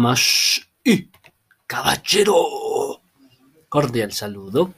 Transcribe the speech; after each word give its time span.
damas 0.00 0.66
y 0.82 1.10
caballero. 1.66 3.02
Cordial 3.68 4.12
saludo. 4.12 4.72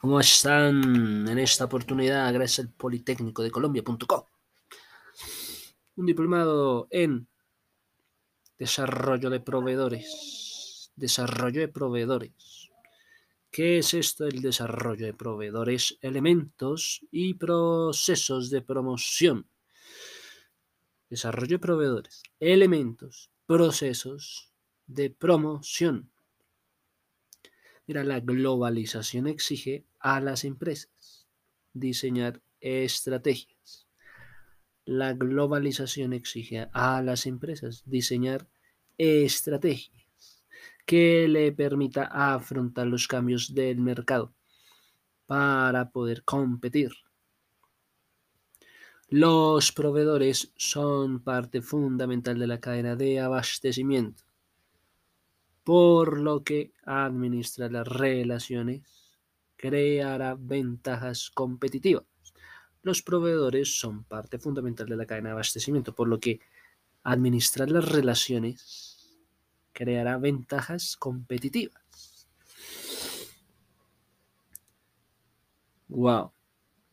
¿Cómo 0.00 0.18
están 0.18 1.28
en 1.28 1.38
esta 1.38 1.66
oportunidad? 1.66 2.32
Gracias 2.34 2.66
al 2.66 2.72
Politécnico 2.72 3.44
de 3.44 3.52
Colombia.com. 3.52 4.24
Un 5.94 6.06
diplomado 6.06 6.88
en 6.90 7.28
desarrollo 8.58 9.30
de 9.30 9.38
proveedores. 9.38 10.90
Desarrollo 10.96 11.60
de 11.60 11.68
proveedores. 11.68 12.70
¿Qué 13.48 13.78
es 13.78 13.94
esto 13.94 14.24
del 14.24 14.42
desarrollo 14.42 15.06
de 15.06 15.14
proveedores? 15.14 15.98
Elementos 16.00 17.06
y 17.12 17.34
procesos 17.34 18.50
de 18.50 18.60
promoción. 18.60 19.48
Desarrollo 21.08 21.58
de 21.58 21.60
proveedores. 21.60 22.24
Elementos, 22.40 23.30
procesos 23.46 24.52
de 24.86 25.10
promoción. 25.10 26.10
Mira, 27.86 28.02
la 28.04 28.20
globalización 28.20 29.26
exige 29.26 29.84
a 30.00 30.20
las 30.20 30.44
empresas 30.44 31.26
diseñar 31.74 32.40
estrategias. 32.60 33.86
La 34.86 35.12
globalización 35.12 36.12
exige 36.12 36.68
a 36.72 37.02
las 37.02 37.26
empresas 37.26 37.82
diseñar 37.86 38.48
estrategias 38.96 40.44
que 40.86 41.26
le 41.28 41.52
permita 41.52 42.04
afrontar 42.04 42.86
los 42.86 43.08
cambios 43.08 43.54
del 43.54 43.80
mercado 43.80 44.34
para 45.26 45.90
poder 45.90 46.24
competir. 46.24 46.92
Los 49.16 49.70
proveedores 49.70 50.50
son 50.56 51.20
parte 51.20 51.62
fundamental 51.62 52.36
de 52.36 52.48
la 52.48 52.58
cadena 52.58 52.96
de 52.96 53.20
abastecimiento, 53.20 54.24
por 55.62 56.18
lo 56.18 56.42
que 56.42 56.72
administrar 56.84 57.70
las 57.70 57.86
relaciones 57.86 58.82
creará 59.54 60.34
ventajas 60.36 61.30
competitivas. 61.30 62.02
Los 62.82 63.02
proveedores 63.02 63.78
son 63.78 64.02
parte 64.02 64.40
fundamental 64.40 64.88
de 64.88 64.96
la 64.96 65.06
cadena 65.06 65.28
de 65.28 65.34
abastecimiento, 65.34 65.94
por 65.94 66.08
lo 66.08 66.18
que 66.18 66.40
administrar 67.04 67.70
las 67.70 67.88
relaciones 67.88 69.16
creará 69.72 70.18
ventajas 70.18 70.96
competitivas. 70.96 72.26
Wow. 75.86 76.32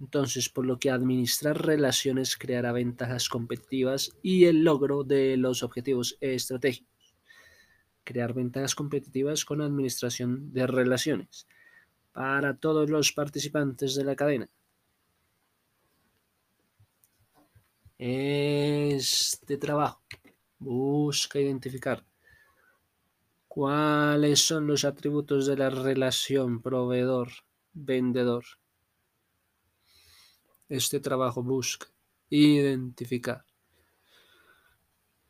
Entonces, 0.02 0.50
por 0.50 0.66
lo 0.66 0.80
que 0.80 0.90
administrar 0.90 1.64
relaciones 1.64 2.36
creará 2.36 2.72
ventajas 2.72 3.30
competitivas 3.30 4.12
y 4.24 4.46
el 4.46 4.64
logro 4.64 5.04
de 5.04 5.38
los 5.38 5.62
objetivos 5.62 6.18
estratégicos. 6.22 7.14
Crear 8.04 8.34
ventajas 8.34 8.74
competitivas 8.74 9.46
con 9.46 9.62
administración 9.62 10.52
de 10.54 10.66
relaciones 10.66 11.48
para 12.14 12.58
todos 12.58 12.90
los 12.90 13.12
participantes 13.12 13.94
de 13.94 14.04
la 14.04 14.16
cadena. 14.16 14.50
Este 18.00 19.58
trabajo 19.58 20.02
busca 20.58 21.40
identificar 21.40 22.04
¿Cuáles 23.48 24.40
son 24.40 24.66
los 24.66 24.84
atributos 24.84 25.46
de 25.46 25.58
la 25.58 25.70
relación 25.70 26.60
proveedor-vendedor? 26.64 28.61
Este 30.72 31.02
trabajo 31.02 31.44
busca 31.44 31.88
identificar 32.30 33.44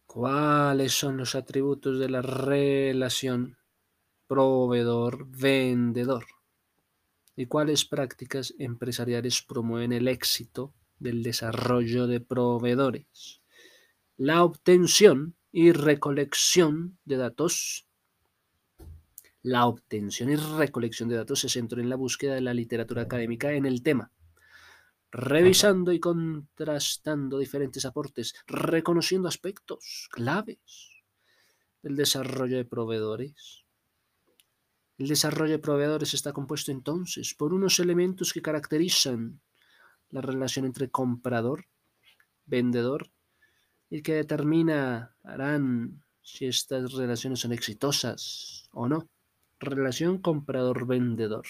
cuáles 0.06 0.94
son 0.94 1.18
los 1.18 1.34
atributos 1.34 1.98
de 1.98 2.10
la 2.10 2.22
relación 2.22 3.58
proveedor-vendedor 4.28 6.26
y 7.36 7.48
cuáles 7.48 7.86
prácticas 7.86 8.54
empresariales 8.60 9.42
promueven 9.42 9.94
el 9.94 10.08
éxito 10.08 10.76
del 11.00 11.24
desarrollo 11.24 12.06
de 12.06 12.20
proveedores, 12.20 13.42
la 14.18 14.44
obtención 14.44 15.34
y 15.52 15.72
recolección 15.72 17.00
de 17.04 17.18
datos. 17.18 17.88
La 19.42 19.66
obtención 19.66 20.30
y 20.30 20.36
recolección 20.36 21.10
de 21.10 21.16
datos 21.16 21.40
se 21.40 21.50
centró 21.50 21.82
en 21.82 21.90
la 21.90 21.96
búsqueda 21.96 22.36
de 22.36 22.42
la 22.42 22.54
literatura 22.54 23.02
académica 23.02 23.54
en 23.54 23.66
el 23.66 23.82
tema, 23.82 24.12
revisando 25.12 25.92
y 25.92 26.00
contrastando 26.00 27.38
diferentes 27.38 27.86
aportes, 27.86 28.34
reconociendo 28.48 29.28
aspectos 29.28 30.08
claves 30.12 30.60
del 31.82 31.96
desarrollo 31.96 32.58
de 32.58 32.66
proveedores. 32.66 33.66
El 34.98 35.08
desarrollo 35.08 35.54
de 35.54 35.60
proveedores 35.60 36.14
está 36.14 36.32
compuesto 36.32 36.72
entonces 36.72 37.34
por 37.34 37.54
unos 37.54 37.80
elementos 37.80 38.34
que 38.34 38.42
caracterizan 38.42 39.42
la 40.10 40.22
relación 40.22 40.66
entre 40.66 40.90
comprador, 40.90 41.66
vendedor, 42.46 43.12
y 43.92 44.02
que 44.02 44.14
determinarán 44.14 46.02
si 46.22 46.46
estas 46.46 46.94
relaciones 46.94 47.42
son 47.42 47.52
exitosas 47.52 48.70
o 48.72 48.88
no. 48.88 49.10
Relación 49.60 50.20
comprador-vendedor. 50.20 51.46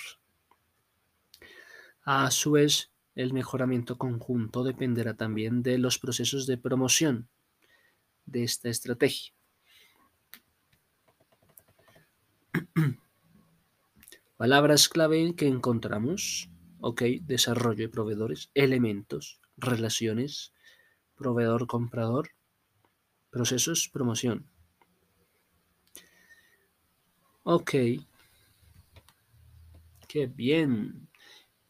A 2.03 2.31
su 2.31 2.51
vez, 2.51 2.91
el 3.15 3.33
mejoramiento 3.33 3.97
conjunto 3.97 4.63
dependerá 4.63 5.15
también 5.15 5.63
de 5.63 5.77
los 5.77 5.99
procesos 5.99 6.47
de 6.47 6.57
promoción 6.57 7.29
de 8.25 8.43
esta 8.43 8.69
estrategia. 8.69 9.33
Palabras 14.37 14.89
clave 14.89 15.35
que 15.35 15.47
encontramos. 15.47 16.49
Ok, 16.79 17.03
desarrollo 17.21 17.83
de 17.83 17.89
proveedores, 17.89 18.49
elementos, 18.55 19.39
relaciones, 19.55 20.51
proveedor-comprador, 21.15 22.31
procesos, 23.29 23.87
promoción. 23.93 24.49
Ok. 27.43 27.71
Qué 30.07 30.25
bien. 30.25 31.10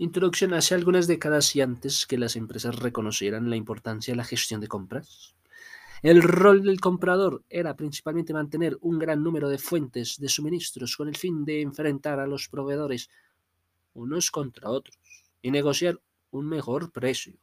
Introducción 0.02 0.56
hace 0.56 0.74
algunas 0.74 1.06
décadas 1.06 1.56
y 1.56 1.62
antes 1.62 2.08
que 2.08 2.18
las 2.18 2.36
empresas 2.36 2.76
reconocieran 2.76 3.52
la 3.52 3.56
importancia 3.56 4.12
de 4.12 4.16
la 4.16 4.24
gestión 4.24 4.60
de 4.60 4.68
compras. 4.68 5.36
El 6.02 6.24
rol 6.24 6.64
del 6.64 6.82
comprador 6.82 7.44
era 7.52 7.76
principalmente 7.76 8.34
mantener 8.34 8.80
un 8.82 8.98
gran 8.98 9.22
número 9.22 9.48
de 9.48 9.60
fuentes 9.60 10.18
de 10.18 10.28
suministros 10.28 10.98
con 10.98 11.08
el 11.08 11.16
fin 11.16 11.46
de 11.46 11.62
enfrentar 11.62 12.20
a 12.20 12.26
los 12.26 12.50
proveedores 12.50 13.12
unos 13.94 14.32
contra 14.32 14.72
otros 14.72 14.98
y 15.40 15.52
negociar 15.52 16.02
un 16.32 16.48
mejor 16.48 16.92
precio. 16.92 17.36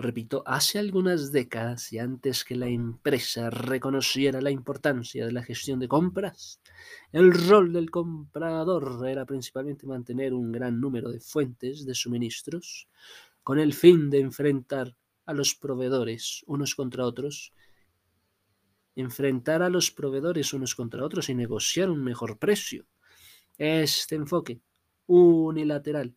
Repito, 0.00 0.42
hace 0.46 0.78
algunas 0.78 1.30
décadas 1.30 1.92
y 1.92 1.98
antes 1.98 2.42
que 2.42 2.56
la 2.56 2.68
empresa 2.68 3.50
reconociera 3.50 4.40
la 4.40 4.50
importancia 4.50 5.26
de 5.26 5.32
la 5.32 5.42
gestión 5.42 5.78
de 5.78 5.88
compras, 5.88 6.62
el 7.12 7.34
rol 7.34 7.74
del 7.74 7.90
comprador 7.90 9.06
era 9.06 9.26
principalmente 9.26 9.86
mantener 9.86 10.32
un 10.32 10.52
gran 10.52 10.80
número 10.80 11.10
de 11.10 11.20
fuentes 11.20 11.84
de 11.84 11.94
suministros 11.94 12.88
con 13.42 13.58
el 13.58 13.74
fin 13.74 14.08
de 14.08 14.20
enfrentar 14.20 14.96
a 15.26 15.34
los 15.34 15.54
proveedores 15.54 16.44
unos 16.46 16.74
contra 16.74 17.04
otros, 17.04 17.52
enfrentar 18.96 19.62
a 19.62 19.68
los 19.68 19.90
proveedores 19.90 20.54
unos 20.54 20.74
contra 20.74 21.04
otros 21.04 21.28
y 21.28 21.34
negociar 21.34 21.90
un 21.90 22.02
mejor 22.02 22.38
precio. 22.38 22.86
Este 23.58 24.14
enfoque 24.14 24.62
unilateral 25.06 26.16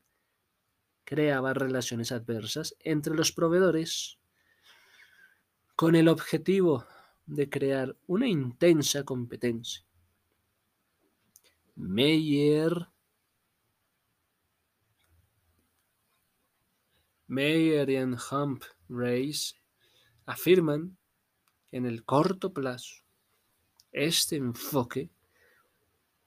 creaba 1.04 1.54
relaciones 1.54 2.12
adversas 2.12 2.76
entre 2.80 3.16
los 3.16 3.32
proveedores 3.32 4.18
con 5.76 5.96
el 5.96 6.08
objetivo 6.08 6.86
de 7.26 7.50
crear 7.50 7.96
una 8.08 8.28
intensa 8.28 9.04
competencia. 9.04 9.86
Meyer, 11.76 12.88
Meyer 17.28 17.90
y 17.90 17.98
Humphreys 17.98 19.56
afirman 20.26 20.98
que 21.70 21.78
en 21.78 21.86
el 21.86 22.06
corto 22.06 22.54
plazo 22.54 23.04
este 23.92 24.36
enfoque 24.36 25.10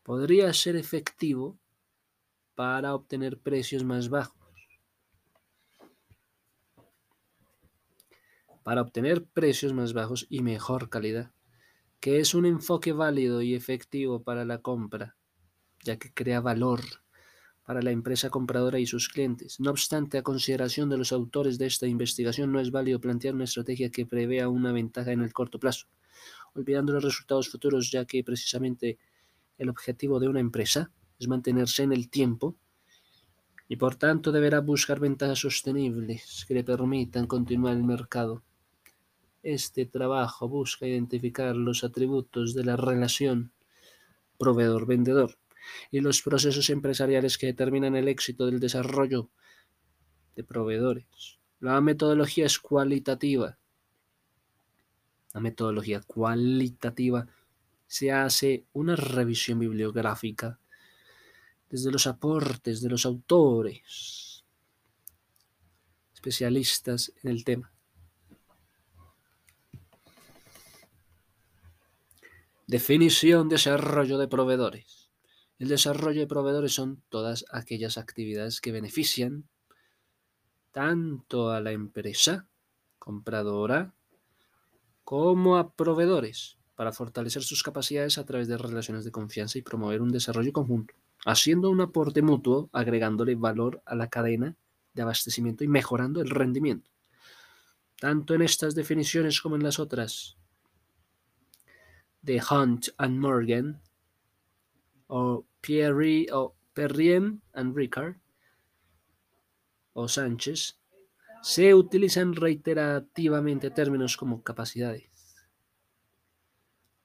podría 0.03 0.53
ser 0.53 0.77
efectivo 0.77 1.59
para 2.55 2.95
obtener 2.95 3.39
precios 3.39 3.85
más 3.85 4.09
bajos 4.09 4.46
para 8.67 8.83
obtener 8.83 9.25
precios 9.25 9.73
más 9.73 9.93
bajos 9.93 10.27
y 10.29 10.43
mejor 10.43 10.91
calidad, 10.91 11.31
que 12.01 12.19
es 12.19 12.35
un 12.35 12.47
enfoque 12.47 12.91
válido 12.91 13.41
y 13.41 13.55
efectivo 13.55 14.25
para 14.25 14.45
la 14.45 14.59
compra, 14.61 15.17
ya 15.85 15.99
que 16.01 16.13
crea 16.13 16.41
valor 16.41 16.81
para 17.65 17.81
la 17.81 17.93
empresa 17.93 18.29
compradora 18.29 18.81
y 18.81 18.87
sus 18.87 19.09
clientes. 19.09 19.61
No 19.61 19.71
obstante, 19.71 20.19
a 20.19 20.25
consideración 20.25 20.91
de 20.91 20.99
los 20.99 21.13
autores 21.13 21.59
de 21.59 21.67
esta 21.67 21.87
investigación, 21.87 22.51
no 22.51 22.59
es 22.59 22.73
válido 22.73 23.01
plantear 23.01 23.37
una 23.37 23.45
estrategia 23.45 23.89
que 23.91 24.05
prevea 24.05 24.49
una 24.49 24.73
ventaja 24.73 25.13
en 25.13 25.21
el 25.21 25.33
corto 25.33 25.61
plazo, 25.61 25.87
olvidando 26.53 26.93
los 26.93 27.05
resultados 27.05 27.49
futuros, 27.49 27.93
ya 27.93 28.05
que 28.05 28.25
precisamente 28.25 28.99
el 29.59 29.69
objetivo 29.69 30.19
de 30.19 30.27
una 30.27 30.41
empresa 30.41 30.91
es 31.21 31.29
mantenerse 31.29 31.85
en 31.85 31.93
el 31.93 32.11
tiempo 32.11 32.57
y 33.69 33.77
por 33.77 33.95
tanto 33.95 34.33
deberá 34.33 34.59
buscar 34.59 34.99
ventajas 34.99 35.39
sostenibles 35.39 36.45
que 36.49 36.55
le 36.55 36.65
permitan 36.65 37.29
continuar 37.29 37.77
el 37.77 37.85
mercado. 37.85 38.43
Este 39.49 39.87
trabajo 39.87 40.49
busca 40.49 40.89
identificar 40.89 41.55
los 41.55 41.85
atributos 41.85 42.53
de 42.53 42.65
la 42.65 42.75
relación 42.75 43.53
proveedor-vendedor 44.39 45.39
y 45.93 46.01
los 46.01 46.21
procesos 46.21 46.69
empresariales 46.69 47.39
que 47.39 47.47
determinan 47.47 47.95
el 47.95 48.09
éxito 48.09 48.47
del 48.47 48.59
desarrollo 48.59 49.31
de 50.35 50.43
proveedores. 50.43 51.39
La 51.61 51.81
metodología 51.81 52.45
es 52.45 52.59
cualitativa. 52.59 53.57
La 55.33 55.41
metodología 55.41 56.01
cualitativa 56.01 57.29
se 57.87 58.11
hace 58.11 58.67
una 58.73 58.97
revisión 58.97 59.61
bibliográfica 59.61 60.59
desde 61.71 61.93
los 61.93 62.09
aportes 62.09 62.83
de 62.83 62.89
los 62.89 63.07
autores 63.07 64.45
especialistas 66.13 67.13
en 67.23 67.31
el 67.31 67.45
tema. 67.45 67.76
Definición, 72.67 73.49
desarrollo 73.49 74.19
de 74.19 74.29
proveedores. 74.29 75.11
El 75.59 75.69
desarrollo 75.69 76.21
de 76.21 76.27
proveedores 76.27 76.75
son 76.75 77.03
todas 77.09 77.45
aquellas 77.51 77.97
actividades 77.97 78.61
que 78.61 78.73
benefician 78.73 79.49
tanto 80.73 81.51
a 81.51 81.61
la 81.61 81.73
empresa 81.73 82.49
compradora 82.99 83.95
como 85.05 85.57
a 85.57 85.73
proveedores 85.73 86.59
para 86.75 86.93
fortalecer 86.93 87.43
sus 87.43 87.63
capacidades 87.63 88.19
a 88.19 88.27
través 88.27 88.49
de 88.49 88.59
relaciones 88.59 89.05
de 89.05 89.13
confianza 89.13 89.59
y 89.59 89.63
promover 89.63 90.03
un 90.03 90.11
desarrollo 90.11 90.53
conjunto 90.53 90.95
haciendo 91.27 91.71
un 91.71 91.81
aporte 91.81 92.23
mutuo, 92.23 92.71
agregándole 92.73 93.35
valor 93.35 93.83
a 93.85 93.97
la 93.97 94.09
cadena 94.09 94.57
de 94.95 95.03
abastecimiento 95.03 95.65
y 95.65 95.69
mejorando 95.69 96.21
el 96.21 96.31
rendimiento. 96.31 96.91
Tanto 97.99 98.35
en 98.35 98.43
estas 98.43 98.75
definiciones 98.75 99.41
como 99.41 99.57
en 99.57 99.65
las 99.65 99.79
otras 99.81 100.37
de 102.27 102.43
Hunt 102.43 102.89
and 102.99 103.19
Morgan, 103.21 103.81
o 105.07 105.47
Pierre 105.61 106.27
o 106.33 106.57
Perrien 106.75 107.41
and 107.53 107.77
Ricard, 107.77 108.17
o 109.93 110.09
Sánchez, 110.09 110.81
se 111.41 111.73
utilizan 111.73 112.35
reiterativamente 112.35 113.71
términos 113.71 114.17
como 114.17 114.43
capacidades, 114.43 115.37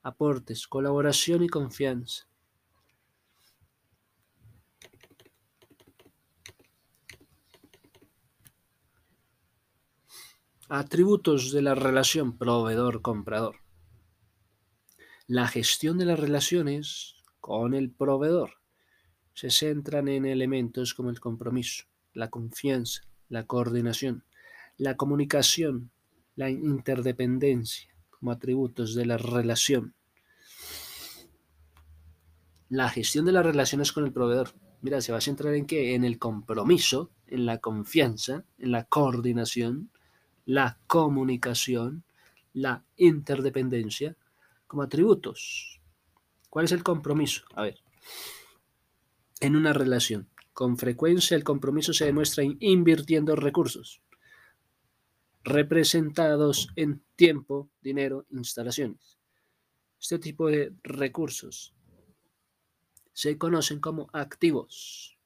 aportes, 0.01 0.67
colaboración 0.67 1.43
y 1.43 1.49
confianza. 1.49 2.27
Atributos 10.67 11.51
de 11.51 11.61
la 11.61 11.75
relación 11.75 12.39
proveedor-comprador. 12.39 13.60
La 15.31 15.47
gestión 15.47 15.97
de 15.97 16.03
las 16.03 16.19
relaciones 16.19 17.15
con 17.39 17.73
el 17.73 17.89
proveedor 17.89 18.55
se 19.33 19.49
centran 19.49 20.09
en 20.09 20.25
elementos 20.25 20.93
como 20.93 21.09
el 21.09 21.21
compromiso, 21.21 21.85
la 22.13 22.29
confianza, 22.29 23.03
la 23.29 23.45
coordinación, 23.45 24.25
la 24.75 24.97
comunicación, 24.97 25.89
la 26.35 26.49
interdependencia 26.49 27.95
como 28.09 28.31
atributos 28.31 28.93
de 28.93 29.05
la 29.05 29.15
relación. 29.15 29.93
La 32.67 32.89
gestión 32.89 33.23
de 33.23 33.31
las 33.31 33.45
relaciones 33.45 33.93
con 33.93 34.03
el 34.03 34.11
proveedor. 34.11 34.49
Mira, 34.81 34.99
se 34.99 35.13
va 35.13 35.19
a 35.19 35.21
centrar 35.21 35.53
en 35.53 35.65
qué? 35.65 35.95
En 35.95 36.03
el 36.03 36.19
compromiso, 36.19 37.09
en 37.27 37.45
la 37.45 37.59
confianza, 37.59 38.43
en 38.59 38.73
la 38.73 38.83
coordinación, 38.83 39.91
la 40.45 40.77
comunicación, 40.87 42.03
la 42.51 42.83
interdependencia 42.97 44.17
como 44.71 44.83
atributos. 44.83 45.81
¿Cuál 46.49 46.63
es 46.63 46.71
el 46.71 46.81
compromiso? 46.81 47.43
A 47.55 47.63
ver, 47.63 47.79
en 49.41 49.57
una 49.57 49.73
relación, 49.73 50.29
con 50.53 50.77
frecuencia 50.77 51.35
el 51.35 51.43
compromiso 51.43 51.91
se 51.91 52.05
demuestra 52.05 52.45
invirtiendo 52.45 53.35
recursos 53.35 54.01
representados 55.43 56.69
en 56.77 57.03
tiempo, 57.17 57.69
dinero, 57.81 58.25
instalaciones. 58.29 59.19
Este 59.99 60.19
tipo 60.19 60.47
de 60.47 60.73
recursos 60.83 61.73
se 63.11 63.37
conocen 63.37 63.81
como 63.81 64.09
activos. 64.13 65.17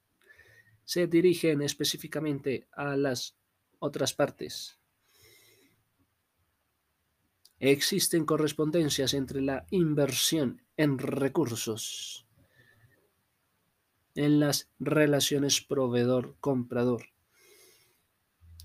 Se 0.84 1.06
dirigen 1.06 1.62
específicamente 1.62 2.66
a 2.72 2.96
las 2.96 3.36
otras 3.78 4.12
partes 4.12 4.75
Existen 7.58 8.26
correspondencias 8.26 9.14
entre 9.14 9.40
la 9.40 9.66
inversión 9.70 10.62
en 10.76 10.98
recursos 10.98 12.26
en 14.16 14.40
las 14.40 14.70
relaciones 14.78 15.60
proveedor-comprador 15.60 17.10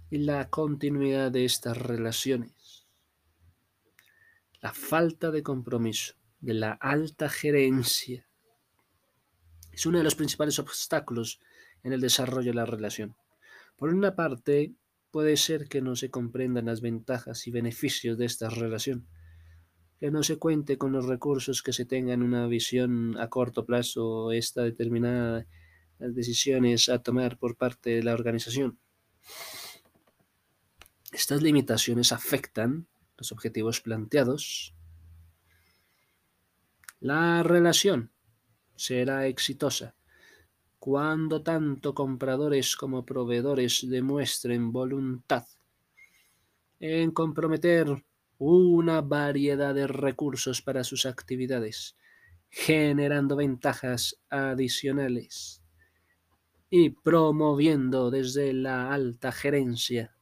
y 0.09 0.19
la 0.19 0.49
continuidad 0.49 1.29
de 1.29 1.43
estas 1.43 1.77
relaciones. 1.77 2.87
La 4.61 4.73
falta 4.73 5.29
de 5.29 5.43
compromiso 5.43 6.15
de 6.39 6.53
la 6.53 6.71
alta 6.71 7.27
gerencia 7.27 8.25
es 9.73 9.85
uno 9.85 9.97
de 9.97 10.05
los 10.05 10.15
principales 10.15 10.57
obstáculos 10.57 11.41
en 11.83 11.91
el 11.91 11.99
desarrollo 11.99 12.51
de 12.51 12.55
la 12.55 12.65
relación. 12.65 13.15
Por 13.75 13.93
una 13.93 14.15
parte, 14.15 14.73
Puede 15.11 15.35
ser 15.35 15.67
que 15.67 15.81
no 15.81 15.97
se 15.97 16.09
comprendan 16.09 16.65
las 16.67 16.79
ventajas 16.79 17.45
y 17.45 17.51
beneficios 17.51 18.17
de 18.17 18.25
esta 18.25 18.49
relación, 18.49 19.05
que 19.99 20.09
no 20.09 20.23
se 20.23 20.37
cuente 20.37 20.77
con 20.77 20.93
los 20.93 21.05
recursos 21.05 21.61
que 21.61 21.73
se 21.73 21.85
tengan 21.85 22.23
una 22.23 22.47
visión 22.47 23.17
a 23.19 23.29
corto 23.29 23.65
plazo 23.65 24.31
esta 24.31 24.63
determinada 24.63 25.45
las 25.99 26.15
decisiones 26.15 26.89
a 26.89 26.99
tomar 27.03 27.37
por 27.37 27.57
parte 27.57 27.91
de 27.91 28.03
la 28.03 28.13
organización. 28.13 28.79
Estas 31.11 31.41
limitaciones 31.41 32.13
afectan 32.13 32.87
los 33.17 33.31
objetivos 33.33 33.81
planteados. 33.81 34.73
La 36.99 37.43
relación 37.43 38.11
será 38.75 39.27
exitosa 39.27 39.93
cuando 40.81 41.43
tanto 41.43 41.93
compradores 41.93 42.75
como 42.75 43.05
proveedores 43.05 43.87
demuestren 43.87 44.71
voluntad 44.71 45.45
en 46.79 47.11
comprometer 47.11 48.03
una 48.39 49.01
variedad 49.01 49.75
de 49.75 49.85
recursos 49.85 50.63
para 50.63 50.83
sus 50.83 51.05
actividades, 51.05 51.95
generando 52.49 53.35
ventajas 53.35 54.19
adicionales 54.31 55.61
y 56.71 56.89
promoviendo 56.89 58.09
desde 58.09 58.51
la 58.51 58.91
alta 58.91 59.31
gerencia 59.31 60.17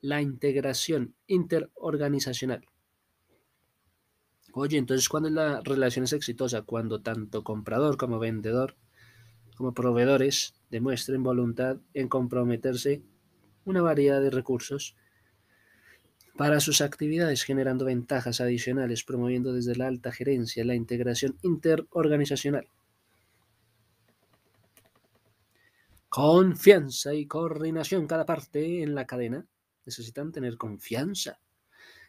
la 0.00 0.22
integración 0.22 1.14
interorganizacional 1.26 2.66
Oye, 4.60 4.76
entonces, 4.76 5.08
¿cuándo 5.08 5.30
la 5.30 5.60
relación 5.60 6.04
es 6.04 6.12
exitosa? 6.12 6.62
Cuando 6.62 7.00
tanto 7.00 7.44
comprador 7.44 7.96
como 7.96 8.18
vendedor, 8.18 8.74
como 9.56 9.72
proveedores, 9.72 10.52
demuestren 10.68 11.22
voluntad 11.22 11.76
en 11.94 12.08
comprometerse 12.08 13.04
una 13.64 13.82
variedad 13.82 14.20
de 14.20 14.30
recursos 14.30 14.96
para 16.36 16.58
sus 16.58 16.80
actividades, 16.80 17.44
generando 17.44 17.84
ventajas 17.84 18.40
adicionales, 18.40 19.04
promoviendo 19.04 19.52
desde 19.52 19.76
la 19.76 19.86
alta 19.86 20.10
gerencia 20.10 20.64
la 20.64 20.74
integración 20.74 21.38
interorganizacional. 21.42 22.66
Confianza 26.08 27.14
y 27.14 27.26
coordinación. 27.26 28.08
Cada 28.08 28.26
parte 28.26 28.82
en 28.82 28.96
la 28.96 29.06
cadena 29.06 29.46
necesitan 29.86 30.32
tener 30.32 30.56
confianza 30.56 31.38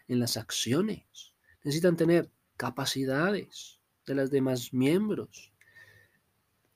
en 0.08 0.20
las 0.20 0.36
acciones 0.36 1.36
necesitan 1.64 1.98
tener 1.98 2.30
capacidades 2.60 3.80
de 4.06 4.16
las 4.16 4.32
demás 4.32 4.74
miembros. 4.74 5.54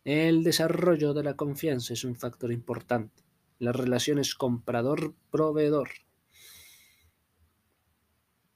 El 0.06 0.42
desarrollo 0.42 1.14
de 1.14 1.24
la 1.24 1.36
confianza 1.36 1.92
es 1.92 2.06
un 2.06 2.16
factor 2.16 2.54
importante. 2.54 3.22
Las 3.60 3.76
relaciones 3.76 4.34
comprador-proveedor. 4.34 5.90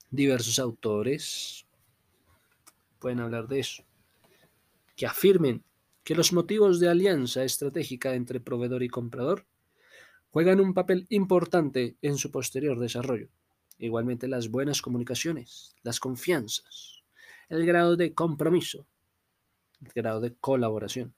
Diversos 0.10 0.58
autores 0.58 1.68
pueden 2.98 3.20
hablar 3.20 3.50
de 3.50 3.60
eso, 3.60 3.84
que 4.96 5.06
afirmen 5.06 5.66
que 6.06 6.16
los 6.16 6.32
motivos 6.32 6.80
de 6.80 6.88
alianza 6.88 7.44
estratégica 7.44 8.14
entre 8.14 8.40
proveedor 8.40 8.84
y 8.84 8.88
comprador 8.88 9.46
juegan 10.30 10.62
un 10.62 10.74
papel 10.74 11.06
importante 11.10 11.98
en 12.02 12.18
su 12.18 12.32
posterior 12.32 12.80
desarrollo. 12.80 13.28
Igualmente 13.80 14.30
las 14.30 14.50
buenas 14.50 14.82
comunicaciones, 14.82 15.76
las 15.84 16.00
confianzas, 16.00 16.97
el 17.50 17.66
grado 17.66 17.96
de 17.96 18.14
compromiso, 18.14 18.86
el 19.82 19.92
grado 19.94 20.22
de 20.22 20.36
colaboración. 20.36 21.14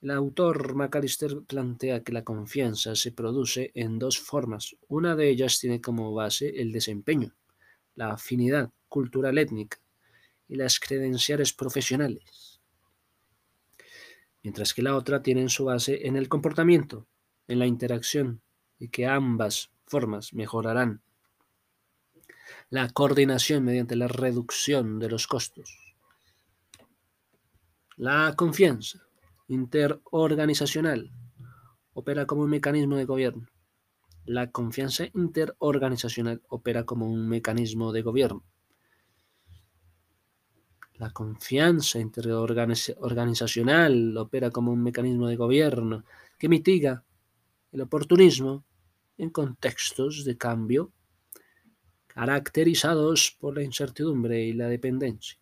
El 0.00 0.12
autor 0.12 0.74
McAllister 0.74 1.42
plantea 1.42 2.04
que 2.04 2.12
la 2.12 2.22
confianza 2.22 2.94
se 2.94 3.10
produce 3.10 3.72
en 3.74 3.98
dos 3.98 4.20
formas. 4.20 4.76
Una 4.86 5.16
de 5.16 5.28
ellas 5.28 5.58
tiene 5.58 5.80
como 5.80 6.14
base 6.14 6.60
el 6.60 6.70
desempeño, 6.70 7.34
la 7.96 8.12
afinidad 8.12 8.70
cultural 8.88 9.38
étnica 9.38 9.78
y 10.46 10.54
las 10.54 10.78
credenciales 10.78 11.52
profesionales, 11.52 12.60
mientras 14.42 14.72
que 14.72 14.82
la 14.82 14.96
otra 14.96 15.22
tiene 15.22 15.48
su 15.48 15.64
base 15.64 16.06
en 16.06 16.16
el 16.16 16.28
comportamiento, 16.28 17.06
en 17.48 17.58
la 17.58 17.66
interacción, 17.66 18.40
y 18.78 18.88
que 18.88 19.06
ambas 19.06 19.70
formas 19.84 20.32
mejorarán 20.32 21.02
la 22.70 22.88
coordinación 22.90 23.64
mediante 23.64 23.96
la 23.96 24.08
reducción 24.08 24.98
de 24.98 25.08
los 25.08 25.26
costos. 25.26 25.94
La 27.96 28.34
confianza 28.36 29.06
interorganizacional 29.48 31.10
opera 31.94 32.26
como 32.26 32.42
un 32.42 32.50
mecanismo 32.50 32.96
de 32.96 33.06
gobierno. 33.06 33.48
La 34.26 34.50
confianza 34.50 35.06
interorganizacional 35.14 36.42
opera 36.48 36.84
como 36.84 37.10
un 37.10 37.26
mecanismo 37.26 37.90
de 37.92 38.02
gobierno. 38.02 38.44
La 40.92 41.10
confianza 41.10 41.98
interorganizacional 41.98 44.14
opera 44.18 44.50
como 44.50 44.72
un 44.72 44.82
mecanismo 44.82 45.26
de 45.26 45.36
gobierno 45.36 46.04
que 46.38 46.50
mitiga 46.50 47.02
el 47.72 47.80
oportunismo 47.80 48.66
en 49.16 49.30
contextos 49.30 50.26
de 50.26 50.36
cambio 50.36 50.92
caracterizados 52.18 53.36
por 53.38 53.54
la 53.54 53.62
incertidumbre 53.62 54.42
y 54.42 54.52
la 54.52 54.66
dependencia. 54.66 55.38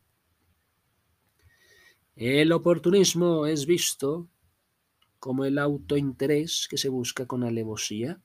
El 2.14 2.52
oportunismo 2.52 3.46
es 3.46 3.64
visto 3.64 4.28
como 5.18 5.46
el 5.46 5.56
autointerés 5.56 6.68
que 6.68 6.76
se 6.76 6.90
busca 6.90 7.24
con 7.24 7.44
alevosía 7.44 8.20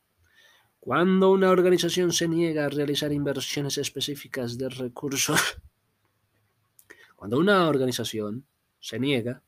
cuando 0.82 1.32
una 1.32 1.50
organización 1.50 2.12
se 2.12 2.28
niega 2.28 2.66
a 2.66 2.70
realizar 2.70 3.14
inversiones 3.14 3.78
específicas 3.78 4.58
de 4.58 4.68
recursos. 4.68 5.40
Cuando 7.16 7.38
una 7.38 7.70
organización 7.70 8.46
se 8.82 9.00
niega 9.00 9.44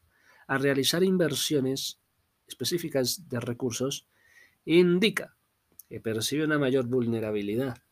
a 0.48 0.58
realizar 0.58 1.04
inversiones 1.04 2.00
específicas 2.48 3.28
de 3.28 3.42
recursos, 3.42 4.08
indica 4.64 5.36
que 5.90 6.00
percibe 6.00 6.46
una 6.46 6.58
mayor 6.58 6.86
vulnerabilidad 6.86 7.83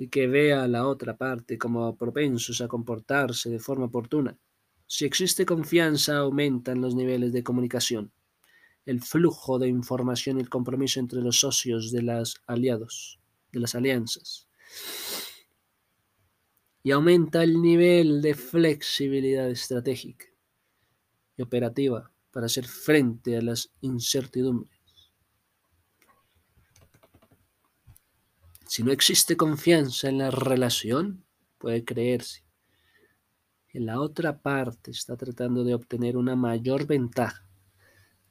y 0.00 0.08
que 0.08 0.26
vea 0.26 0.62
a 0.62 0.66
la 0.66 0.86
otra 0.86 1.14
parte 1.14 1.58
como 1.58 1.94
propensos 1.94 2.62
a 2.62 2.68
comportarse 2.68 3.50
de 3.50 3.58
forma 3.58 3.84
oportuna. 3.84 4.34
Si 4.86 5.04
existe 5.04 5.44
confianza, 5.44 6.16
aumentan 6.16 6.80
los 6.80 6.94
niveles 6.94 7.34
de 7.34 7.44
comunicación, 7.44 8.10
el 8.86 9.02
flujo 9.02 9.58
de 9.58 9.68
información 9.68 10.38
y 10.38 10.40
el 10.40 10.48
compromiso 10.48 11.00
entre 11.00 11.20
los 11.20 11.40
socios 11.40 11.92
de 11.92 12.00
los 12.00 12.40
aliados, 12.46 13.20
de 13.52 13.60
las 13.60 13.74
alianzas. 13.74 14.48
Y 16.82 16.92
aumenta 16.92 17.42
el 17.44 17.60
nivel 17.60 18.22
de 18.22 18.32
flexibilidad 18.32 19.50
estratégica 19.50 20.24
y 21.36 21.42
operativa 21.42 22.10
para 22.30 22.46
hacer 22.46 22.66
frente 22.66 23.36
a 23.36 23.42
las 23.42 23.70
incertidumbres. 23.82 24.79
Si 28.70 28.84
no 28.84 28.92
existe 28.92 29.36
confianza 29.36 30.08
en 30.08 30.18
la 30.18 30.30
relación, 30.30 31.24
puede 31.58 31.84
creerse 31.84 32.44
que 33.66 33.80
la 33.80 34.00
otra 34.00 34.42
parte 34.42 34.92
está 34.92 35.16
tratando 35.16 35.64
de 35.64 35.74
obtener 35.74 36.16
una 36.16 36.36
mayor 36.36 36.86
ventaja, 36.86 37.44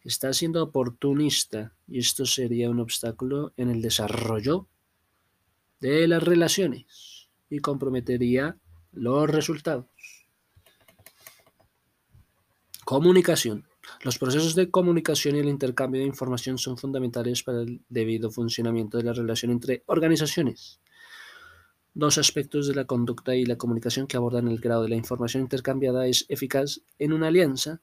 está 0.02 0.32
siendo 0.32 0.64
oportunista 0.64 1.76
y 1.90 2.00
esto 2.00 2.26
sería 2.26 2.70
un 2.70 2.80
obstáculo 2.80 3.52
en 3.58 3.70
el 3.70 3.82
desarrollo 3.82 4.70
de 5.82 6.08
las 6.08 6.24
relaciones 6.24 7.28
y 7.50 7.60
comprometería 7.60 8.58
los 8.94 9.30
resultados. 9.30 9.88
Comunicación. 12.86 13.69
Los 14.02 14.18
procesos 14.18 14.56
de 14.56 14.72
comunicación 14.72 15.36
y 15.36 15.40
el 15.40 15.50
intercambio 15.50 16.02
de 16.02 16.08
información 16.08 16.58
son 16.58 16.78
fundamentales 16.78 17.44
para 17.44 17.62
el 17.62 17.82
debido 17.90 18.32
funcionamiento 18.32 18.98
de 18.98 19.04
la 19.04 19.14
relación 19.14 19.52
entre 19.52 19.84
organizaciones. 19.88 20.80
Dos 21.94 22.18
aspectos 22.18 22.68
de 22.68 22.76
la 22.76 22.86
conducta 22.86 23.36
y 23.36 23.46
la 23.46 23.58
comunicación 23.58 24.08
que 24.08 24.16
abordan 24.16 24.48
el 24.48 24.60
grado 24.60 24.84
de 24.84 24.90
la 24.90 24.96
información 24.96 25.44
intercambiada 25.44 26.08
es 26.08 26.26
eficaz 26.30 26.82
en 26.98 27.14
una 27.14 27.28
alianza. 27.28 27.82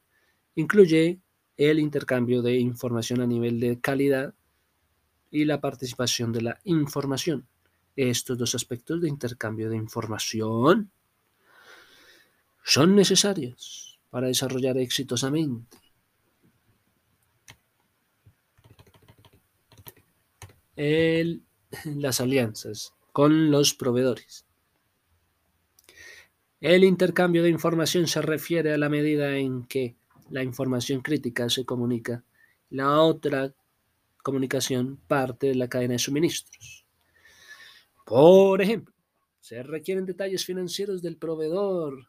Incluye 0.55 1.21
el 1.57 1.79
intercambio 1.79 2.41
de 2.41 2.57
información 2.57 3.21
a 3.21 3.27
nivel 3.27 3.61
de 3.61 3.81
calidad 3.81 4.35
y 5.31 5.45
la 5.45 5.61
participación 5.61 6.33
de 6.33 6.43
la 6.43 6.61
información. 6.65 7.47
Estos 7.95 8.39
dos 8.39 8.55
aspectos 8.55 9.01
de 9.01 9.09
intercambio 9.09 9.69
de 9.69 9.77
información 9.77 10.91
son 12.63 12.95
necesarios 12.95 13.99
para 14.11 14.29
desarrollar 14.29 14.79
exitosamente 14.79 15.86
las 21.85 22.21
alianzas 22.21 22.95
con 23.13 23.51
los 23.51 23.75
proveedores. 23.75 24.45
El 26.61 26.85
intercambio 26.85 27.43
de 27.43 27.51
información 27.51 28.07
se 28.07 28.23
refiere 28.23 28.73
a 28.73 28.79
la 28.79 28.89
medida 28.89 29.37
en 29.37 29.65
que 29.65 29.97
la 30.31 30.43
información 30.43 31.01
crítica 31.01 31.49
se 31.49 31.65
comunica, 31.65 32.25
la 32.71 33.01
otra 33.01 33.55
comunicación 34.23 34.99
parte 35.07 35.49
de 35.49 35.55
la 35.55 35.69
cadena 35.69 35.93
de 35.93 35.99
suministros. 35.99 36.87
Por 38.05 38.61
ejemplo, 38.61 38.95
se 39.41 39.63
requieren 39.63 40.05
detalles 40.05 40.45
financieros 40.45 41.03
del 41.03 41.17
proveedor. 41.17 42.09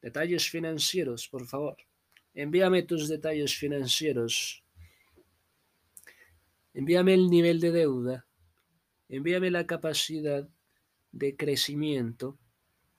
Detalles 0.00 0.48
financieros, 0.48 1.28
por 1.28 1.46
favor. 1.46 1.76
Envíame 2.34 2.82
tus 2.82 3.08
detalles 3.08 3.54
financieros 3.54 4.63
Envíame 6.74 7.14
el 7.14 7.30
nivel 7.30 7.60
de 7.60 7.70
deuda, 7.70 8.26
envíame 9.08 9.50
la 9.50 9.64
capacidad 9.64 10.48
de 11.12 11.36
crecimiento, 11.36 12.36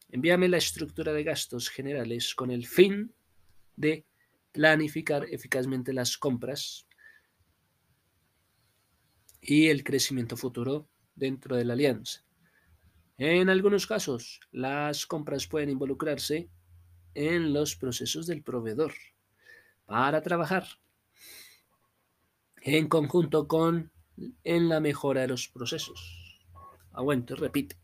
envíame 0.09 0.47
la 0.47 0.57
estructura 0.57 1.11
de 1.11 1.25
gastos 1.25 1.69
generales 1.69 2.33
con 2.35 2.51
el 2.51 2.65
fin 2.65 3.13
de 3.75 4.05
planificar 4.53 5.25
eficazmente 5.29 5.91
las 5.91 6.17
compras 6.17 6.87
y 9.41 9.67
el 9.67 9.83
crecimiento 9.83 10.37
futuro 10.37 10.87
dentro 11.13 11.57
de 11.57 11.65
la 11.65 11.73
alianza. 11.73 12.23
En 13.17 13.49
algunos 13.49 13.87
casos, 13.87 14.39
las 14.51 15.05
compras 15.05 15.47
pueden 15.47 15.69
involucrarse 15.69 16.49
en 17.13 17.51
los 17.51 17.75
procesos 17.75 18.25
del 18.27 18.41
proveedor 18.41 18.93
para 19.85 20.21
trabajar 20.21 20.65
en 22.65 22.87
conjunto 22.87 23.47
con 23.47 23.91
en 24.43 24.69
la 24.69 24.79
mejora 24.79 25.21
de 25.21 25.27
los 25.27 25.47
procesos. 25.47 26.41
Aguante, 26.93 27.35
repite. 27.35 27.77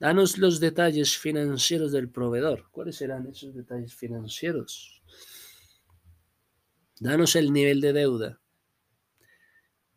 Danos 0.00 0.38
los 0.38 0.58
detalles 0.58 1.16
financieros 1.16 1.92
del 1.92 2.08
proveedor. 2.08 2.68
¿Cuáles 2.72 2.96
serán 2.96 3.28
esos 3.28 3.54
detalles 3.54 3.94
financieros? 3.94 5.02
Danos 6.98 7.36
el 7.36 7.52
nivel 7.52 7.80
de 7.80 7.92
deuda. 7.92 8.40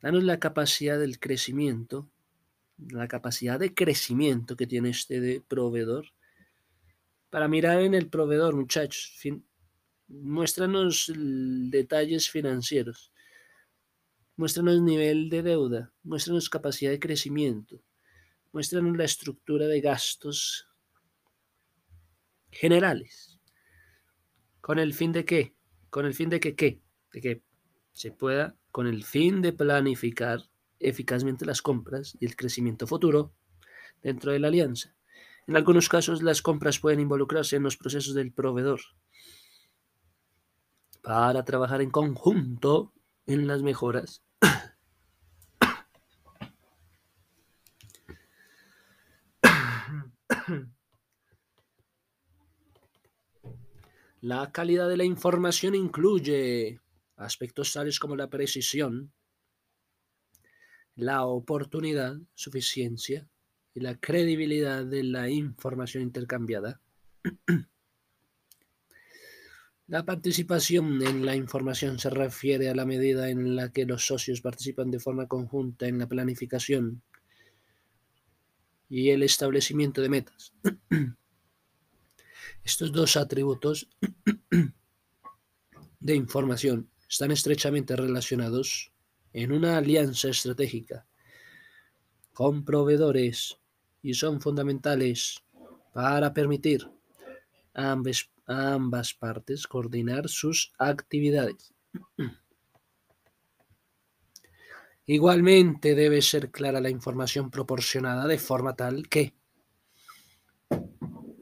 Danos 0.02 0.24
la 0.24 0.40
capacidad 0.40 1.00
del 1.00 1.20
crecimiento, 1.20 2.12
la 2.78 3.08
capacidad 3.08 3.60
de 3.60 3.74
crecimiento 3.74 4.56
que 4.56 4.68
tiene 4.68 4.90
este 4.90 5.42
proveedor. 5.48 6.08
Para 7.32 7.48
mirar 7.48 7.82
en 7.82 7.96
el 7.96 8.08
proveedor, 8.10 8.56
muchachos, 8.56 9.16
Muéstranos 10.12 11.10
detalles 11.16 12.30
financieros. 12.30 13.14
Muéstranos 14.36 14.82
nivel 14.82 15.30
de 15.30 15.42
deuda. 15.42 15.94
Muéstranos 16.04 16.50
capacidad 16.50 16.92
de 16.92 17.00
crecimiento. 17.00 17.82
Muéstranos 18.52 18.98
la 18.98 19.06
estructura 19.06 19.68
de 19.68 19.80
gastos 19.80 20.68
generales. 22.52 23.40
¿Con 24.60 24.80
el 24.80 24.94
fin 24.94 25.14
de 25.14 25.24
qué? 25.24 25.56
¿Con 25.90 26.06
el 26.06 26.14
fin 26.14 26.30
de 26.30 26.42
que 26.42 26.56
qué? 26.56 26.82
De 27.14 27.22
que 27.22 27.44
se 27.94 28.12
pueda, 28.12 28.58
con 28.72 28.88
el 28.88 29.06
fin 29.06 29.42
de 29.42 29.54
planificar 29.54 30.42
eficazmente 30.80 31.46
las 31.46 31.62
compras 31.62 32.18
y 32.20 32.26
el 32.26 32.36
crecimiento 32.36 32.86
futuro 32.86 33.34
dentro 34.02 34.34
de 34.34 34.40
la 34.40 34.50
alianza. 34.50 34.94
En 35.48 35.56
algunos 35.56 35.88
casos, 35.88 36.22
las 36.22 36.42
compras 36.42 36.80
pueden 36.80 37.00
involucrarse 37.00 37.56
en 37.56 37.64
los 37.64 37.78
procesos 37.78 38.14
del 38.14 38.34
proveedor 38.34 38.82
para 41.02 41.44
trabajar 41.44 41.82
en 41.82 41.92
conjunto 41.92 42.94
en 43.26 43.48
las 43.48 43.62
mejoras. 43.64 44.24
La 54.22 54.52
calidad 54.52 54.88
de 54.88 54.98
la 54.98 55.04
información 55.04 55.74
incluye 55.74 56.80
aspectos 57.16 57.74
tales 57.74 58.00
como 58.00 58.16
la 58.16 58.30
precisión, 58.30 59.12
la 60.96 61.26
oportunidad, 61.26 62.18
suficiencia 62.36 63.28
y 63.74 63.80
la 63.80 64.00
credibilidad 64.00 64.86
de 64.86 65.04
la 65.04 65.30
información 65.30 66.04
intercambiada. 66.04 66.80
La 69.92 70.06
participación 70.06 71.06
en 71.06 71.26
la 71.26 71.36
información 71.36 72.00
se 72.00 72.10
refiere 72.10 72.70
a 72.70 72.74
la 72.74 72.86
medida 72.86 73.30
en 73.30 73.58
la 73.58 73.74
que 73.74 73.86
los 73.86 74.06
socios 74.06 74.40
participan 74.40 74.90
de 74.90 75.02
forma 75.02 75.28
conjunta 75.28 75.86
en 75.86 76.00
la 76.00 76.08
planificación 76.08 77.02
y 78.88 79.10
el 79.10 79.22
establecimiento 79.22 80.02
de 80.02 80.08
metas. 80.08 80.54
Estos 82.64 82.94
dos 82.94 83.18
atributos 83.18 83.90
de 86.00 86.16
información 86.16 86.90
están 87.10 87.32
estrechamente 87.32 87.94
relacionados 87.98 88.94
en 89.34 89.52
una 89.52 89.76
alianza 89.76 90.30
estratégica 90.30 91.06
con 92.32 92.64
proveedores 92.64 93.58
y 94.02 94.14
son 94.14 94.40
fundamentales 94.40 95.44
para 95.94 96.34
permitir 96.34 96.90
a 97.74 97.92
ambas, 97.92 98.31
partes 99.20 99.68
coordinar 99.68 100.30
sus 100.30 100.74
actividades. 100.78 101.74
Igualmente 105.06 105.96
debe 105.96 106.22
ser 106.22 106.52
clara 106.52 106.80
la 106.80 106.90
información 106.90 107.50
proporcionada 107.52 108.28
de 108.28 108.38
forma 108.38 108.76
tal 108.76 109.10
que, 109.10 109.34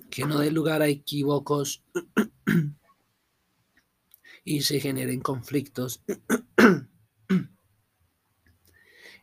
que 0.09 0.25
no 0.25 0.39
dé 0.39 0.49
lugar 0.51 0.81
a 0.81 0.87
equívocos 0.87 1.83
y 4.43 4.61
se 4.61 4.79
generen 4.79 5.19
conflictos. 5.21 6.03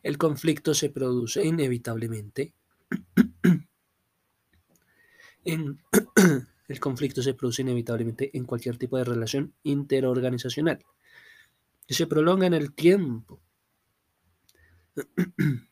El 0.02 0.18
conflicto 0.18 0.74
se 0.74 0.90
produce 0.90 1.44
inevitablemente 1.44 2.54
en 5.44 5.80
el 6.68 6.80
conflicto 6.80 7.22
se 7.22 7.34
produce 7.34 7.62
inevitablemente 7.62 8.36
en 8.36 8.44
cualquier 8.44 8.76
tipo 8.76 8.96
de 8.96 9.04
relación 9.04 9.54
interorganizacional 9.62 10.84
que 11.86 11.94
se 11.94 12.06
prolonga 12.06 12.46
en 12.46 12.54
el 12.54 12.74
tiempo. 12.74 13.40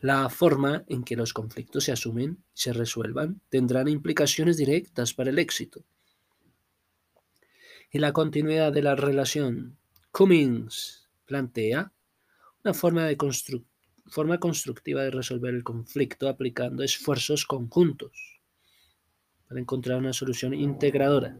La 0.00 0.28
forma 0.28 0.84
en 0.88 1.04
que 1.04 1.16
los 1.16 1.32
conflictos 1.32 1.84
se 1.84 1.92
asumen 1.92 2.44
y 2.54 2.60
se 2.60 2.72
resuelvan 2.72 3.40
tendrán 3.48 3.88
implicaciones 3.88 4.56
directas 4.56 5.14
para 5.14 5.30
el 5.30 5.38
éxito 5.38 5.84
y 7.92 7.98
la 8.00 8.12
continuidad 8.12 8.72
de 8.72 8.82
la 8.82 8.96
relación. 8.96 9.78
Cummings 10.10 11.08
plantea 11.24 11.92
una 12.64 12.74
forma, 12.74 13.04
de 13.04 13.16
forma 14.06 14.38
constructiva 14.38 15.02
de 15.02 15.10
resolver 15.10 15.54
el 15.54 15.62
conflicto 15.62 16.28
aplicando 16.28 16.82
esfuerzos 16.82 17.46
conjuntos 17.46 18.31
para 19.52 19.60
encontrar 19.60 19.98
una 19.98 20.14
solución 20.14 20.54
integradora. 20.54 21.38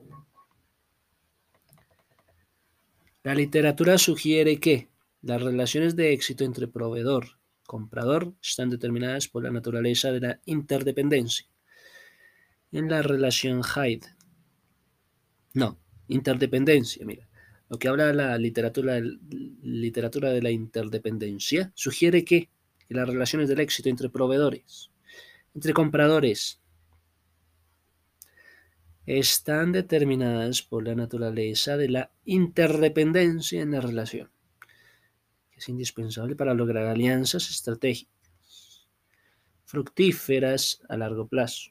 La 3.22 3.34
literatura 3.34 3.96
sugiere 3.96 4.60
que 4.60 4.90
las 5.22 5.40
relaciones 5.40 5.96
de 5.96 6.12
éxito 6.12 6.44
entre 6.44 6.68
proveedor 6.68 7.24
y 7.24 7.64
comprador 7.64 8.34
están 8.42 8.68
determinadas 8.68 9.28
por 9.28 9.44
la 9.44 9.50
naturaleza 9.50 10.12
de 10.12 10.20
la 10.20 10.40
interdependencia. 10.44 11.46
En 12.70 12.90
la 12.90 13.00
relación 13.00 13.62
Hyde. 13.62 14.06
No, 15.54 15.78
interdependencia, 16.08 17.06
mira. 17.06 17.26
Lo 17.70 17.78
que 17.78 17.88
habla 17.88 18.12
la 18.12 18.36
literatura, 18.36 19.00
literatura 19.00 20.32
de 20.32 20.42
la 20.42 20.50
interdependencia 20.50 21.72
sugiere 21.74 22.26
que 22.26 22.50
las 22.90 23.08
relaciones 23.08 23.48
del 23.48 23.60
éxito 23.60 23.88
entre 23.88 24.10
proveedores, 24.10 24.90
entre 25.54 25.72
compradores, 25.72 26.61
están 29.06 29.72
determinadas 29.72 30.62
por 30.62 30.86
la 30.86 30.94
naturaleza 30.94 31.76
de 31.76 31.88
la 31.88 32.10
interdependencia 32.24 33.60
en 33.60 33.72
la 33.72 33.80
relación, 33.80 34.30
que 35.50 35.58
es 35.58 35.68
indispensable 35.68 36.36
para 36.36 36.54
lograr 36.54 36.86
alianzas 36.86 37.50
estratégicas 37.50 38.12
fructíferas 39.64 40.82
a 40.90 40.98
largo 40.98 41.26
plazo. 41.26 41.70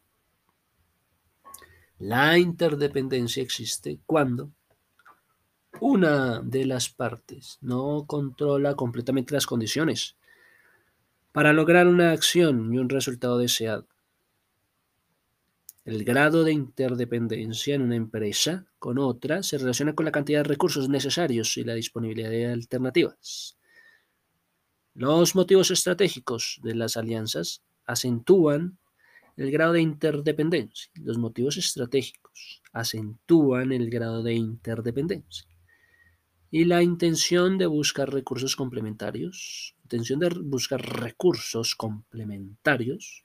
La 2.00 2.40
interdependencia 2.40 3.44
existe 3.44 4.00
cuando 4.08 4.52
una 5.80 6.42
de 6.42 6.66
las 6.66 6.90
partes 6.90 7.60
no 7.62 8.06
controla 8.08 8.74
completamente 8.76 9.36
las 9.36 9.46
condiciones 9.46 10.18
para 11.32 11.54
lograr 11.54 11.88
una 11.88 12.12
acción 12.12 12.74
y 12.74 12.80
un 12.80 12.90
resultado 12.90 13.38
deseado. 13.38 13.88
El 15.84 16.04
grado 16.04 16.44
de 16.44 16.52
interdependencia 16.54 17.74
en 17.74 17.82
una 17.82 17.96
empresa 17.96 18.68
con 18.78 19.00
otra 19.00 19.42
se 19.42 19.58
relaciona 19.58 19.96
con 19.96 20.06
la 20.06 20.12
cantidad 20.12 20.42
de 20.42 20.50
recursos 20.50 20.90
necesarios 20.90 21.58
y 21.58 21.64
la 21.64 21.74
disponibilidad 21.74 22.30
de 22.30 22.46
alternativas. 22.46 23.58
Los 24.94 25.34
motivos 25.34 25.72
estratégicos 25.72 26.60
de 26.62 26.76
las 26.76 26.98
alianzas 26.98 27.64
acentúan 27.86 28.78
el 29.38 29.50
grado 29.50 29.74
de 29.74 29.82
interdependencia. 29.82 30.92
Los 31.02 31.18
motivos 31.18 31.58
estratégicos 31.58 32.62
acentúan 32.74 33.72
el 33.72 33.90
grado 33.90 34.22
de 34.22 34.36
interdependencia. 34.36 35.48
Y 36.52 36.66
la 36.66 36.84
intención 36.84 37.58
de 37.58 37.66
buscar 37.66 38.14
recursos 38.14 38.56
complementarios, 38.56 39.76
intención 39.84 40.20
de 40.20 40.30
buscar 40.44 40.80
recursos 40.82 41.76
complementarios, 41.76 43.24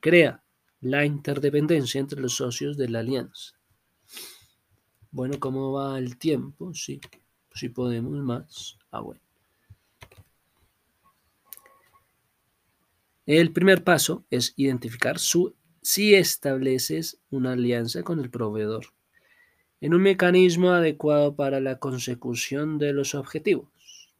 crea 0.00 0.42
la 0.80 1.04
interdependencia 1.04 2.00
entre 2.00 2.20
los 2.20 2.34
socios 2.34 2.76
de 2.76 2.88
la 2.88 3.00
alianza. 3.00 3.54
Bueno, 5.10 5.38
¿cómo 5.38 5.72
va 5.72 5.98
el 5.98 6.16
tiempo? 6.16 6.72
Sí, 6.72 7.00
si 7.54 7.68
podemos 7.68 8.12
más. 8.22 8.78
Ah, 8.90 9.00
bueno. 9.00 9.20
El 13.26 13.52
primer 13.52 13.84
paso 13.84 14.24
es 14.30 14.54
identificar 14.56 15.18
si 15.18 16.14
estableces 16.14 17.20
una 17.30 17.52
alianza 17.52 18.02
con 18.02 18.18
el 18.20 18.30
proveedor 18.30 18.86
en 19.80 19.94
un 19.94 20.02
mecanismo 20.02 20.70
adecuado 20.70 21.34
para 21.34 21.60
la 21.60 21.78
consecución 21.78 22.78
de 22.78 22.92
los 22.92 23.14
objetivos. 23.14 24.12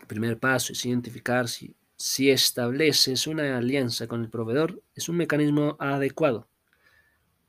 El 0.00 0.06
primer 0.06 0.38
paso 0.38 0.72
es 0.72 0.86
identificar 0.86 1.48
si 1.48 1.74
si 1.96 2.30
estableces 2.30 3.26
una 3.26 3.56
alianza 3.56 4.06
con 4.06 4.22
el 4.22 4.30
proveedor, 4.30 4.82
es 4.94 5.08
un 5.08 5.16
mecanismo 5.16 5.76
adecuado 5.80 6.48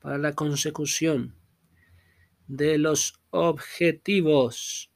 para 0.00 0.16
la 0.16 0.34
consecución 0.34 1.34
de 2.46 2.78
los 2.78 3.20
objetivos 3.30 4.90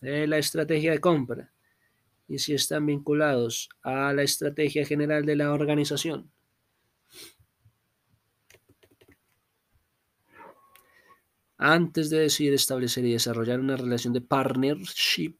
de 0.00 0.26
la 0.28 0.38
estrategia 0.38 0.92
de 0.92 1.00
compra 1.00 1.52
y 2.28 2.38
si 2.38 2.54
están 2.54 2.86
vinculados 2.86 3.68
a 3.82 4.12
la 4.12 4.22
estrategia 4.22 4.86
general 4.86 5.26
de 5.26 5.36
la 5.36 5.52
organización. 5.52 6.30
Antes 11.56 12.10
de 12.10 12.18
decidir 12.18 12.52
establecer 12.52 13.04
y 13.04 13.12
desarrollar 13.12 13.58
una 13.58 13.76
relación 13.76 14.12
de 14.12 14.20
partnership 14.20 15.38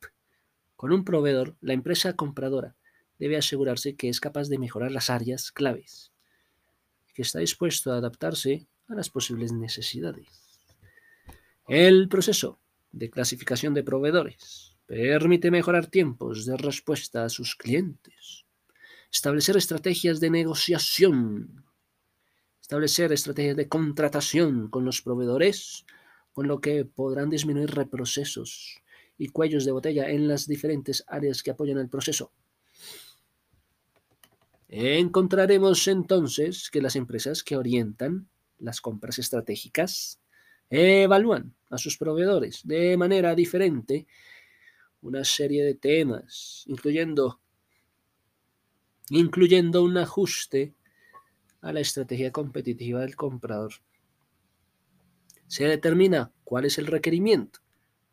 con 0.75 0.93
un 0.93 1.05
proveedor, 1.05 1.57
la 1.61 1.75
empresa 1.75 2.15
compradora 2.15 2.77
debe 3.19 3.37
asegurarse 3.37 3.97
que 3.97 4.09
es 4.09 4.21
capaz 4.21 4.49
de 4.49 4.59
mejorar 4.59 4.91
las 4.91 5.11
áreas 5.11 5.53
claves, 5.53 6.13
que 7.15 7.23
está 7.23 7.39
dispuesto 7.39 7.93
a 7.93 7.99
adaptarse 7.99 8.67
a 8.89 8.95
las 8.95 9.11
posibles 9.11 9.53
necesidades. 9.53 10.29
El 11.67 12.09
proceso 12.09 12.61
de 12.93 13.11
clasificación 13.11 13.73
de 13.75 13.83
proveedores 13.83 14.77
permite 14.87 15.51
mejorar 15.51 15.87
tiempos 15.87 16.45
de 16.45 16.57
respuesta 16.57 17.25
a 17.25 17.29
sus 17.29 17.57
clientes, 17.57 18.45
establecer 19.11 19.57
estrategias 19.57 20.21
de 20.21 20.31
negociación, 20.31 21.65
establecer 22.61 23.13
estrategias 23.13 23.57
de 23.57 23.69
contratación 23.69 24.69
con 24.69 24.85
los 24.85 25.01
proveedores, 25.01 25.87
con 26.33 26.49
lo 26.49 26.61
que 26.61 26.85
podrán 26.85 27.31
disminuir 27.31 27.71
reprocesos 27.71 28.83
y 29.17 29.29
cuellos 29.29 29.65
de 29.65 29.73
botella 29.73 30.11
en 30.11 30.29
las 30.29 30.47
diferentes 30.47 31.05
áreas 31.07 31.43
que 31.43 31.53
apoyan 31.53 31.79
el 31.79 31.89
proceso 31.89 32.33
Encontraremos 34.69 35.87
entonces 35.89 36.71
que 36.71 36.81
las 36.81 36.97
empresas 36.97 37.43
que 37.43 37.57
orientan 37.57 38.29
las 38.59 38.81
compras 38.81 39.19
estratégicas 39.19 40.21
evalúan 40.71 41.55
a 41.71 41.79
sus 41.79 41.97
proveedores 41.99 42.63
de 42.65 42.97
manera 42.97 43.35
diferente 43.35 44.07
una 45.03 45.23
serie 45.25 45.63
de 45.65 45.75
temas, 45.75 46.65
incluyendo, 46.67 47.41
incluyendo 49.11 49.83
un 49.83 49.99
ajuste 49.99 50.75
a 51.61 51.73
la 51.73 51.81
estrategia 51.81 52.33
competitiva 52.33 53.01
del 53.01 53.15
comprador. 53.15 53.75
Se 55.47 55.65
determina 55.65 56.33
cuál 56.43 56.65
es 56.65 56.79
el 56.79 56.87
requerimiento, 56.87 57.61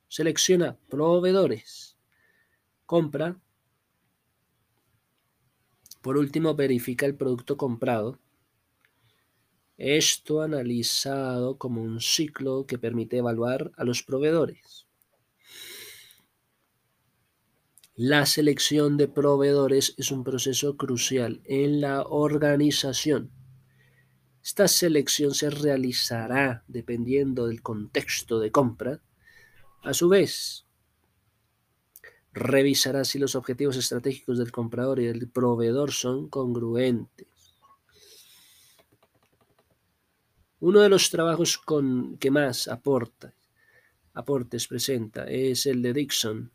selecciona 0.09 0.77
proveedores, 0.89 1.97
compra, 2.85 3.39
por 6.01 6.17
último 6.17 6.55
verifica 6.55 7.05
el 7.05 7.15
producto 7.15 7.57
comprado 7.57 8.19
esto 9.83 10.43
analizado 10.43 11.57
como 11.57 11.81
un 11.81 12.01
ciclo 12.01 12.67
que 12.67 12.77
permite 12.77 13.17
evaluar 13.17 13.71
a 13.77 13.83
los 13.83 14.03
proveedores. 14.03 14.85
La 17.95 18.27
selección 18.27 18.97
de 18.97 19.07
proveedores 19.07 19.95
es 19.97 20.11
un 20.11 20.23
proceso 20.23 20.77
crucial 20.77 21.41
en 21.45 21.81
la 21.81 22.03
organización. 22.03 23.31
Esta 24.43 24.67
selección 24.67 25.33
se 25.33 25.49
realizará 25.49 26.63
dependiendo 26.67 27.47
del 27.47 27.63
contexto 27.63 28.39
de 28.39 28.51
compra. 28.51 29.01
A 29.81 29.95
su 29.95 30.09
vez, 30.09 30.67
revisará 32.33 33.03
si 33.03 33.19
los 33.19 33.35
objetivos 33.35 33.75
estratégicos 33.77 34.37
del 34.37 34.51
comprador 34.51 34.99
y 34.99 35.05
del 35.05 35.27
proveedor 35.29 35.91
son 35.91 36.29
congruentes. 36.29 37.27
Uno 40.59 40.81
de 40.81 40.89
los 40.89 41.09
trabajos 41.09 41.57
con 41.57 42.17
que 42.17 42.31
más 42.31 42.67
aporta, 42.67 43.33
aportes 44.13 44.67
presenta 44.67 45.25
es 45.25 45.65
el 45.65 45.81
de 45.81 45.93
Dixon, 45.93 46.51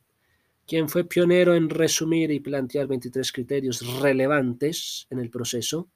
quien 0.66 0.88
fue 0.88 1.04
pionero 1.04 1.54
en 1.54 1.70
resumir 1.70 2.30
y 2.30 2.40
plantear 2.40 2.86
23 2.86 3.32
criterios 3.32 4.00
relevantes 4.00 5.06
en 5.10 5.18
el 5.18 5.30
proceso 5.30 5.88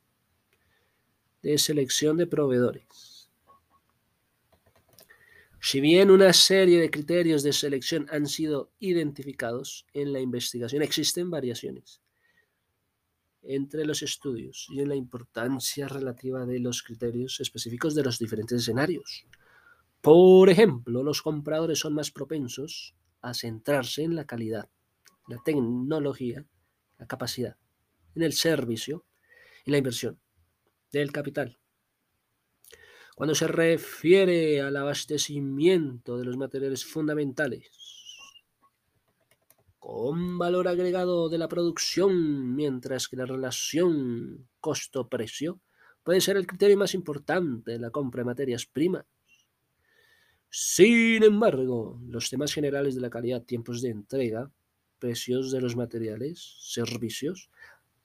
de 1.42 1.58
selección 1.58 2.16
de 2.16 2.26
proveedores. 2.26 3.09
Si 5.62 5.80
bien 5.80 6.10
una 6.10 6.32
serie 6.32 6.80
de 6.80 6.90
criterios 6.90 7.42
de 7.42 7.52
selección 7.52 8.06
han 8.10 8.26
sido 8.26 8.72
identificados 8.78 9.86
en 9.92 10.10
la 10.12 10.20
investigación, 10.20 10.82
existen 10.82 11.30
variaciones 11.30 12.00
entre 13.42 13.84
los 13.84 14.02
estudios 14.02 14.66
y 14.70 14.80
en 14.80 14.88
la 14.88 14.96
importancia 14.96 15.86
relativa 15.86 16.46
de 16.46 16.60
los 16.60 16.82
criterios 16.82 17.40
específicos 17.40 17.94
de 17.94 18.02
los 18.02 18.18
diferentes 18.18 18.62
escenarios. 18.62 19.26
Por 20.00 20.48
ejemplo, 20.48 21.02
los 21.02 21.20
compradores 21.20 21.78
son 21.78 21.94
más 21.94 22.10
propensos 22.10 22.94
a 23.20 23.34
centrarse 23.34 24.02
en 24.02 24.16
la 24.16 24.24
calidad, 24.24 24.70
la 25.28 25.38
tecnología, 25.44 26.46
la 26.98 27.06
capacidad, 27.06 27.56
en 28.14 28.22
el 28.22 28.32
servicio 28.32 29.04
y 29.66 29.72
la 29.72 29.78
inversión 29.78 30.18
del 30.90 31.12
capital. 31.12 31.59
Cuando 33.20 33.34
se 33.34 33.48
refiere 33.48 34.62
al 34.62 34.74
abastecimiento 34.78 36.16
de 36.16 36.24
los 36.24 36.38
materiales 36.38 36.86
fundamentales, 36.86 37.68
con 39.78 40.38
valor 40.38 40.66
agregado 40.66 41.28
de 41.28 41.36
la 41.36 41.46
producción, 41.46 42.56
mientras 42.56 43.08
que 43.08 43.16
la 43.16 43.26
relación 43.26 44.48
costo-precio 44.58 45.60
puede 46.02 46.22
ser 46.22 46.38
el 46.38 46.46
criterio 46.46 46.78
más 46.78 46.94
importante 46.94 47.72
de 47.72 47.78
la 47.78 47.90
compra 47.90 48.22
de 48.22 48.24
materias 48.24 48.64
primas. 48.64 49.04
Sin 50.48 51.22
embargo, 51.22 52.00
los 52.08 52.30
temas 52.30 52.54
generales 52.54 52.94
de 52.94 53.02
la 53.02 53.10
calidad, 53.10 53.42
tiempos 53.42 53.82
de 53.82 53.90
entrega, 53.90 54.50
precios 54.98 55.52
de 55.52 55.60
los 55.60 55.76
materiales, 55.76 56.56
servicios, 56.62 57.50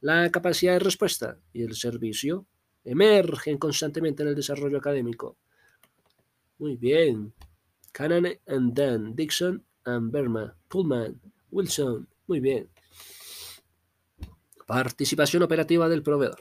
la 0.01 0.29
capacidad 0.29 0.73
de 0.73 0.79
respuesta 0.79 1.39
y 1.53 1.63
el 1.63 1.73
servicio 1.73 2.45
emergen 2.85 3.57
constantemente 3.57 4.23
en 4.23 4.29
el 4.29 4.35
desarrollo 4.35 4.77
académico. 4.77 5.37
Muy 6.59 6.77
bien. 6.77 7.33
Cannon 7.91 8.27
and 8.47 8.73
Dan, 8.73 9.15
Dixon 9.15 9.65
and 9.83 10.11
Berma, 10.11 10.55
Pullman, 10.67 11.19
Wilson, 11.51 12.07
muy 12.27 12.39
bien. 12.39 12.69
Participación 14.65 15.43
operativa 15.43 15.89
del 15.89 16.03
proveedor. 16.03 16.39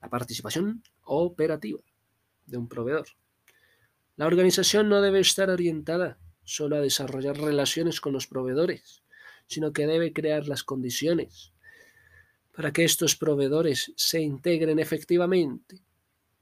La 0.00 0.08
participación 0.08 0.82
operativa 1.04 1.80
de 2.46 2.56
un 2.56 2.68
proveedor. 2.68 3.06
La 4.16 4.26
organización 4.26 4.88
no 4.88 5.00
debe 5.00 5.20
estar 5.20 5.50
orientada 5.50 6.18
solo 6.44 6.76
a 6.76 6.80
desarrollar 6.80 7.38
relaciones 7.38 8.00
con 8.00 8.12
los 8.12 8.26
proveedores, 8.26 9.02
sino 9.46 9.72
que 9.72 9.86
debe 9.86 10.12
crear 10.12 10.48
las 10.48 10.64
condiciones 10.64 11.52
para 12.52 12.72
que 12.72 12.84
estos 12.84 13.16
proveedores 13.16 13.92
se 13.96 14.20
integren 14.20 14.78
efectivamente 14.78 15.82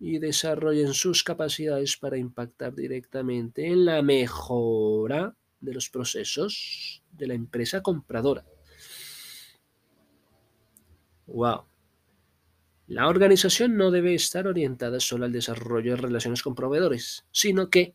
y 0.00 0.18
desarrollen 0.18 0.94
sus 0.94 1.24
capacidades 1.24 1.96
para 1.96 2.16
impactar 2.16 2.74
directamente 2.74 3.66
en 3.66 3.84
la 3.84 4.00
mejora 4.02 5.34
de 5.60 5.74
los 5.74 5.90
procesos 5.90 7.02
de 7.10 7.26
la 7.26 7.34
empresa 7.34 7.82
compradora. 7.82 8.44
Wow. 11.26 11.64
La 12.86 13.06
organización 13.08 13.76
no 13.76 13.90
debe 13.90 14.14
estar 14.14 14.46
orientada 14.46 14.98
solo 14.98 15.26
al 15.26 15.32
desarrollo 15.32 15.90
de 15.94 16.00
relaciones 16.00 16.42
con 16.42 16.54
proveedores, 16.54 17.26
sino 17.30 17.68
que 17.68 17.94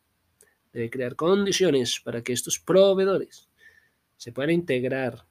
debe 0.72 0.90
crear 0.90 1.16
condiciones 1.16 2.00
para 2.00 2.22
que 2.22 2.34
estos 2.34 2.60
proveedores 2.60 3.50
se 4.18 4.32
puedan 4.32 4.52
integrar 4.52 5.26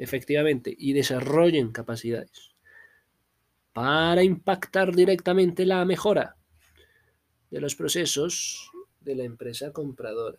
efectivamente 0.00 0.74
y 0.76 0.94
desarrollen 0.94 1.72
capacidades 1.72 2.54
para 3.74 4.22
impactar 4.22 4.96
directamente 4.96 5.66
la 5.66 5.84
mejora 5.84 6.36
de 7.50 7.60
los 7.60 7.74
procesos 7.74 8.70
de 9.00 9.14
la 9.14 9.24
empresa 9.24 9.72
compradora. 9.72 10.38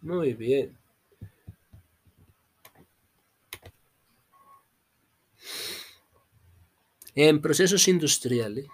Muy 0.00 0.34
bien. 0.34 0.76
En 7.14 7.40
procesos 7.40 7.86
industriales. 7.86 8.66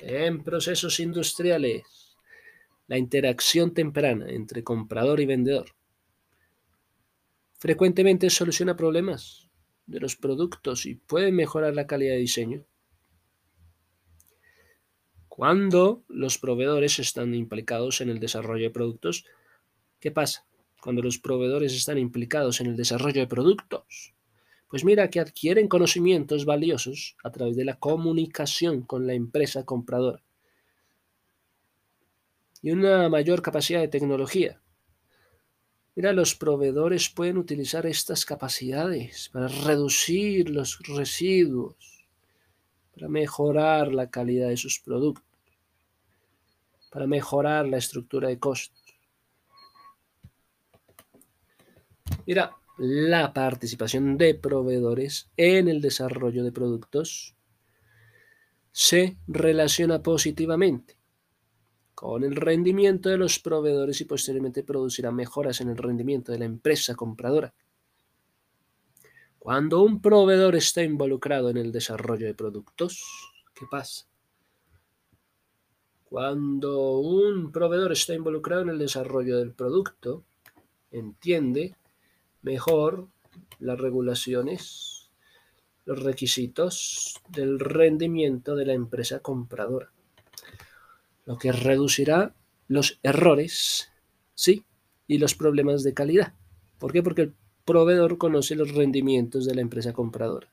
En 0.00 0.42
procesos 0.42 0.98
industriales. 0.98 1.99
La 2.90 2.98
interacción 2.98 3.72
temprana 3.72 4.28
entre 4.30 4.64
comprador 4.64 5.20
y 5.20 5.26
vendedor 5.26 5.76
frecuentemente 7.60 8.28
soluciona 8.30 8.76
problemas 8.76 9.48
de 9.86 10.00
los 10.00 10.16
productos 10.16 10.86
y 10.86 10.96
puede 10.96 11.30
mejorar 11.30 11.72
la 11.76 11.86
calidad 11.86 12.14
de 12.14 12.18
diseño. 12.18 12.66
Cuando 15.28 16.02
los 16.08 16.38
proveedores 16.38 16.98
están 16.98 17.32
implicados 17.32 18.00
en 18.00 18.10
el 18.10 18.18
desarrollo 18.18 18.64
de 18.64 18.70
productos, 18.70 19.24
¿qué 20.00 20.10
pasa? 20.10 20.44
Cuando 20.82 21.00
los 21.00 21.18
proveedores 21.18 21.72
están 21.76 21.96
implicados 21.96 22.60
en 22.60 22.66
el 22.66 22.76
desarrollo 22.76 23.20
de 23.20 23.28
productos, 23.28 24.14
pues 24.68 24.82
mira 24.84 25.10
que 25.10 25.20
adquieren 25.20 25.68
conocimientos 25.68 26.44
valiosos 26.44 27.16
a 27.22 27.30
través 27.30 27.54
de 27.54 27.66
la 27.66 27.78
comunicación 27.78 28.82
con 28.82 29.06
la 29.06 29.14
empresa 29.14 29.64
compradora 29.64 30.24
y 32.62 32.70
una 32.70 33.08
mayor 33.08 33.42
capacidad 33.42 33.80
de 33.80 33.88
tecnología. 33.88 34.60
Mira, 35.94 36.12
los 36.12 36.34
proveedores 36.34 37.08
pueden 37.08 37.36
utilizar 37.36 37.86
estas 37.86 38.24
capacidades 38.24 39.28
para 39.28 39.48
reducir 39.48 40.50
los 40.50 40.78
residuos, 40.86 42.06
para 42.94 43.08
mejorar 43.08 43.92
la 43.92 44.08
calidad 44.10 44.48
de 44.48 44.56
sus 44.56 44.80
productos 44.80 45.30
para 46.90 47.06
mejorar 47.06 47.66
la 47.66 47.78
estructura 47.78 48.28
de 48.28 48.38
costos. 48.38 48.78
Mira, 52.26 52.56
la 52.78 53.32
participación 53.32 54.18
de 54.18 54.34
proveedores 54.34 55.30
en 55.36 55.68
el 55.68 55.80
desarrollo 55.80 56.44
de 56.44 56.52
productos 56.52 57.34
se 58.72 59.16
relaciona 59.26 60.02
positivamente 60.02 60.99
con 62.00 62.24
el 62.24 62.34
rendimiento 62.34 63.10
de 63.10 63.18
los 63.18 63.38
proveedores 63.40 64.00
y 64.00 64.06
posteriormente 64.06 64.62
producirá 64.62 65.12
mejoras 65.12 65.60
en 65.60 65.68
el 65.68 65.76
rendimiento 65.76 66.32
de 66.32 66.38
la 66.38 66.46
empresa 66.46 66.94
compradora. 66.94 67.52
Cuando 69.38 69.82
un 69.82 70.00
proveedor 70.00 70.56
está 70.56 70.82
involucrado 70.82 71.50
en 71.50 71.58
el 71.58 71.72
desarrollo 71.72 72.24
de 72.24 72.32
productos, 72.32 73.04
¿qué 73.52 73.66
pasa? 73.70 74.06
Cuando 76.06 77.00
un 77.00 77.52
proveedor 77.52 77.92
está 77.92 78.14
involucrado 78.14 78.62
en 78.62 78.70
el 78.70 78.78
desarrollo 78.78 79.36
del 79.36 79.52
producto, 79.52 80.24
entiende 80.90 81.76
mejor 82.40 83.08
las 83.58 83.78
regulaciones, 83.78 85.10
los 85.84 86.02
requisitos 86.02 87.20
del 87.28 87.60
rendimiento 87.60 88.56
de 88.56 88.64
la 88.64 88.72
empresa 88.72 89.20
compradora, 89.20 89.92
lo 91.24 91.38
que 91.38 91.52
reducirá 91.52 92.34
los 92.68 92.98
errores, 93.02 93.90
sí, 94.34 94.64
y 95.06 95.18
los 95.18 95.34
problemas 95.34 95.82
de 95.82 95.94
calidad. 95.94 96.34
¿Por 96.78 96.92
qué? 96.92 97.02
Porque 97.02 97.22
el 97.22 97.34
proveedor 97.64 98.18
conoce 98.18 98.54
los 98.54 98.72
rendimientos 98.72 99.44
de 99.44 99.54
la 99.54 99.60
empresa 99.60 99.92
compradora. 99.92 100.52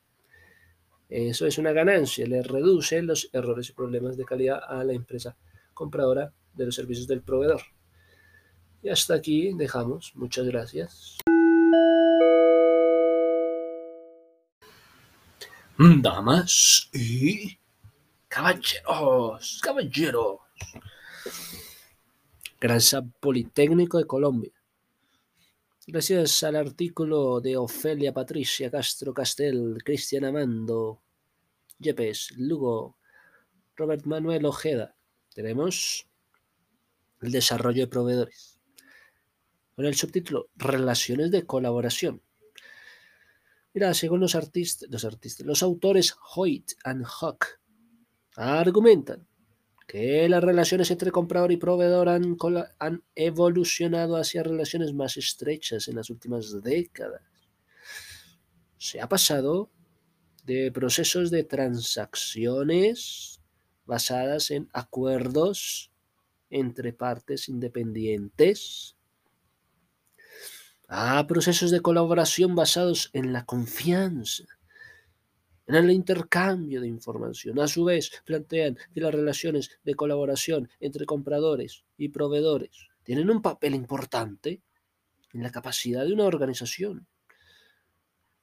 Eso 1.10 1.46
es 1.48 1.58
una 1.58 1.72
ganancia, 1.72 2.28
le 2.28 2.42
reduce 2.42 3.02
los 3.02 3.30
errores 3.32 3.70
y 3.70 3.74
problemas 3.74 4.18
de 4.18 4.26
calidad 4.26 4.60
a 4.68 4.84
la 4.84 4.94
empresa 4.94 5.38
compradora 5.74 6.34
de 6.54 6.66
los 6.66 6.76
servicios 6.76 7.08
del 7.08 7.22
proveedor. 7.22 7.62
Y 8.84 8.90
hasta 8.90 9.14
aquí 9.14 9.54
dejamos. 9.54 10.12
Muchas 10.16 10.46
gracias. 10.48 11.18
Damas 15.78 16.90
y 16.94 17.60
caballeros, 18.28 19.62
caballeros. 19.62 20.47
Gracias 22.60 23.04
Politécnico 23.20 23.98
de 23.98 24.06
Colombia. 24.06 24.52
Gracias 25.86 26.44
al 26.44 26.56
artículo 26.56 27.40
de 27.40 27.56
Ofelia 27.56 28.14
Patricia 28.14 28.70
Castro 28.70 29.14
Castel, 29.14 29.78
Cristian 29.86 30.26
Amando, 30.26 31.02
Yepes, 31.80 32.34
Lugo, 32.38 32.98
Robert 33.76 34.06
Manuel 34.06 34.46
Ojeda. 34.46 34.96
Tenemos 35.34 36.10
el 37.22 37.32
desarrollo 37.32 37.84
de 37.84 37.88
proveedores. 37.88 38.60
Con 39.76 39.86
el 39.86 39.96
subtítulo 39.96 40.50
Relaciones 40.56 41.32
de 41.32 41.46
colaboración. 41.46 42.22
Mira, 43.74 43.94
según 43.94 44.20
los 44.20 44.34
artistas, 44.34 44.90
los 44.90 45.06
artistas, 45.06 45.46
los 45.46 45.62
autores 45.62 46.16
Hoyt 46.36 46.72
and 46.84 47.06
Huck 47.06 47.60
argumentan 48.36 49.28
que 49.88 50.28
las 50.28 50.44
relaciones 50.44 50.92
entre 50.92 51.12
comprador 51.12 51.54
y 51.54 51.58
proveedor 51.58 52.10
han, 52.10 52.38
han, 52.78 53.04
evolucionado 53.16 54.18
hacia 54.18 54.44
relaciones 54.44 54.94
más 54.94 55.16
estrechas 55.16 55.88
en 55.88 55.96
las 55.96 56.10
últimas 56.10 56.62
décadas. 56.62 57.22
Se 58.78 59.00
ha 59.00 59.08
pasado 59.08 59.72
de 60.44 60.72
procesos 60.74 61.32
de 61.32 61.46
transacciones 61.46 63.42
basadas 63.86 64.52
en 64.52 64.70
acuerdos 64.74 65.90
entre 66.50 66.92
partes 66.92 67.48
independientes 67.48 68.98
a 70.90 71.26
procesos 71.28 71.72
de 71.72 71.82
colaboración 71.82 72.56
basados 72.56 73.10
en 73.14 73.34
la 73.34 73.46
confianza 73.46 74.57
en 75.68 75.76
el 75.76 75.92
intercambio 75.92 76.82
de 76.82 76.88
información. 76.88 77.60
A 77.60 77.68
su 77.68 77.84
vez, 77.84 78.24
plantean 78.26 78.78
que 78.94 79.02
las 79.02 79.14
relaciones 79.14 79.80
de 79.84 79.96
colaboración 79.96 80.70
entre 80.80 81.06
compradores 81.06 81.84
y 81.98 82.10
proveedores 82.10 82.88
tienen 83.04 83.30
un 83.30 83.42
papel 83.42 83.76
importante 83.76 84.62
en 85.34 85.44
la 85.44 85.52
capacidad 85.52 86.06
de 86.06 86.14
una 86.14 86.26
organización 86.26 87.06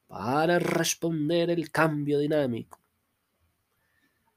para 0.06 0.58
responder 0.58 1.50
el 1.50 1.70
cambio 1.70 2.18
dinámico. 2.18 2.80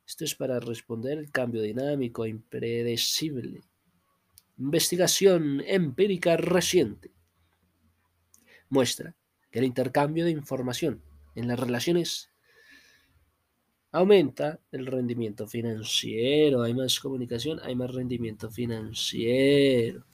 Esto 0.06 0.24
es 0.24 0.36
para 0.36 0.60
responder 0.62 1.18
el 1.18 1.30
cambio 1.30 1.62
dinámico 1.62 2.26
impredecible. 2.26 3.62
Investigación 4.58 5.62
empírica 5.68 6.38
reciente 6.38 7.12
muestra 8.70 9.16
que 9.52 9.60
el 9.60 9.66
intercambio 9.66 10.24
de 10.24 10.32
información 10.32 11.04
en 11.36 11.50
las 11.50 11.60
relaciones 11.60 12.32
aumenta 13.92 14.60
el 14.72 14.86
rendimiento 14.86 15.48
financiero, 15.48 16.64
hay 16.64 16.74
más 16.74 17.00
comunicación, 17.00 17.60
hay 17.64 17.76
más 17.76 17.94
rendimiento 17.94 18.50
financiero. 18.50 20.06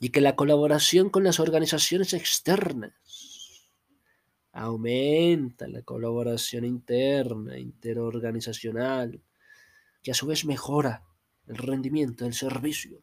Y 0.00 0.10
que 0.10 0.20
la 0.20 0.34
colaboración 0.34 1.10
con 1.10 1.22
las 1.22 1.38
organizaciones 1.38 2.12
externas 2.12 2.92
aumenta 4.52 5.68
la 5.68 5.82
colaboración 5.82 6.64
interna, 6.64 7.58
interorganizacional, 7.58 9.22
que 10.02 10.10
a 10.10 10.14
su 10.14 10.26
vez 10.26 10.44
mejora 10.44 11.04
el 11.46 11.56
rendimiento 11.56 12.24
del 12.24 12.34
servicio. 12.34 13.00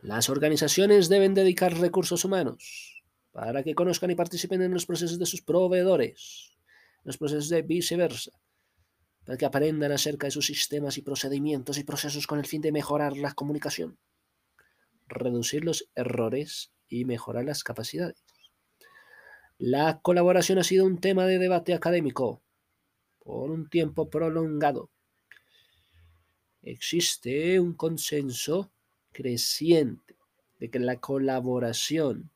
Las 0.00 0.30
organizaciones 0.30 1.08
deben 1.08 1.34
dedicar 1.34 1.76
recursos 1.78 2.24
humanos 2.24 2.97
para 3.38 3.62
que 3.62 3.76
conozcan 3.76 4.10
y 4.10 4.16
participen 4.16 4.62
en 4.62 4.72
los 4.72 4.84
procesos 4.84 5.16
de 5.16 5.24
sus 5.24 5.42
proveedores, 5.42 6.56
los 7.04 7.18
procesos 7.18 7.48
de 7.48 7.62
viceversa, 7.62 8.32
para 9.24 9.38
que 9.38 9.46
aprendan 9.46 9.92
acerca 9.92 10.26
de 10.26 10.32
sus 10.32 10.46
sistemas 10.46 10.98
y 10.98 11.02
procedimientos 11.02 11.78
y 11.78 11.84
procesos 11.84 12.26
con 12.26 12.40
el 12.40 12.46
fin 12.46 12.62
de 12.62 12.72
mejorar 12.72 13.16
la 13.16 13.34
comunicación, 13.34 13.96
reducir 15.06 15.64
los 15.64 15.88
errores 15.94 16.72
y 16.88 17.04
mejorar 17.04 17.44
las 17.44 17.62
capacidades. 17.62 18.24
La 19.56 20.00
colaboración 20.00 20.58
ha 20.58 20.64
sido 20.64 20.84
un 20.84 20.98
tema 20.98 21.24
de 21.24 21.38
debate 21.38 21.74
académico 21.74 22.42
por 23.20 23.52
un 23.52 23.70
tiempo 23.70 24.10
prolongado. 24.10 24.90
Existe 26.62 27.60
un 27.60 27.74
consenso 27.74 28.72
creciente 29.12 30.16
de 30.58 30.70
que 30.70 30.80
la 30.80 30.98
colaboración 30.98 32.32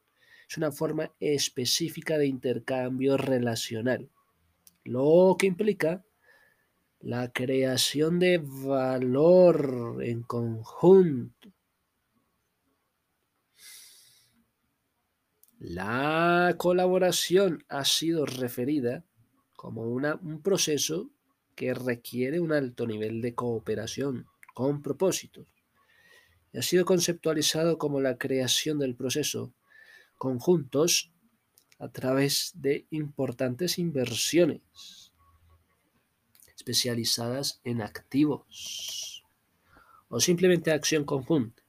es 0.52 0.58
una 0.58 0.70
forma 0.70 1.10
específica 1.18 2.18
de 2.18 2.26
intercambio 2.26 3.16
relacional, 3.16 4.10
lo 4.84 5.34
que 5.38 5.46
implica 5.46 6.04
la 7.00 7.32
creación 7.32 8.18
de 8.18 8.36
valor 8.36 9.96
en 10.02 10.22
conjunto. 10.22 11.54
La 15.58 16.54
colaboración 16.58 17.64
ha 17.70 17.86
sido 17.86 18.26
referida 18.26 19.06
como 19.56 19.84
un 19.84 20.42
proceso 20.42 21.08
que 21.54 21.72
requiere 21.72 22.40
un 22.40 22.52
alto 22.52 22.86
nivel 22.86 23.22
de 23.22 23.34
cooperación 23.34 24.26
con 24.52 24.82
propósitos 24.82 25.46
ha 26.54 26.60
sido 26.60 26.84
conceptualizado 26.84 27.78
como 27.78 28.00
la 28.00 28.18
creación 28.18 28.78
del 28.78 28.94
proceso 28.94 29.54
conjuntos 30.22 31.10
a 31.80 31.88
través 31.88 32.52
de 32.54 32.86
importantes 32.90 33.76
inversiones 33.76 35.12
especializadas 36.54 37.60
en 37.64 37.82
activos 37.82 39.24
o 40.06 40.20
simplemente 40.20 40.70
acción 40.70 41.02
conjunta. 41.02 41.64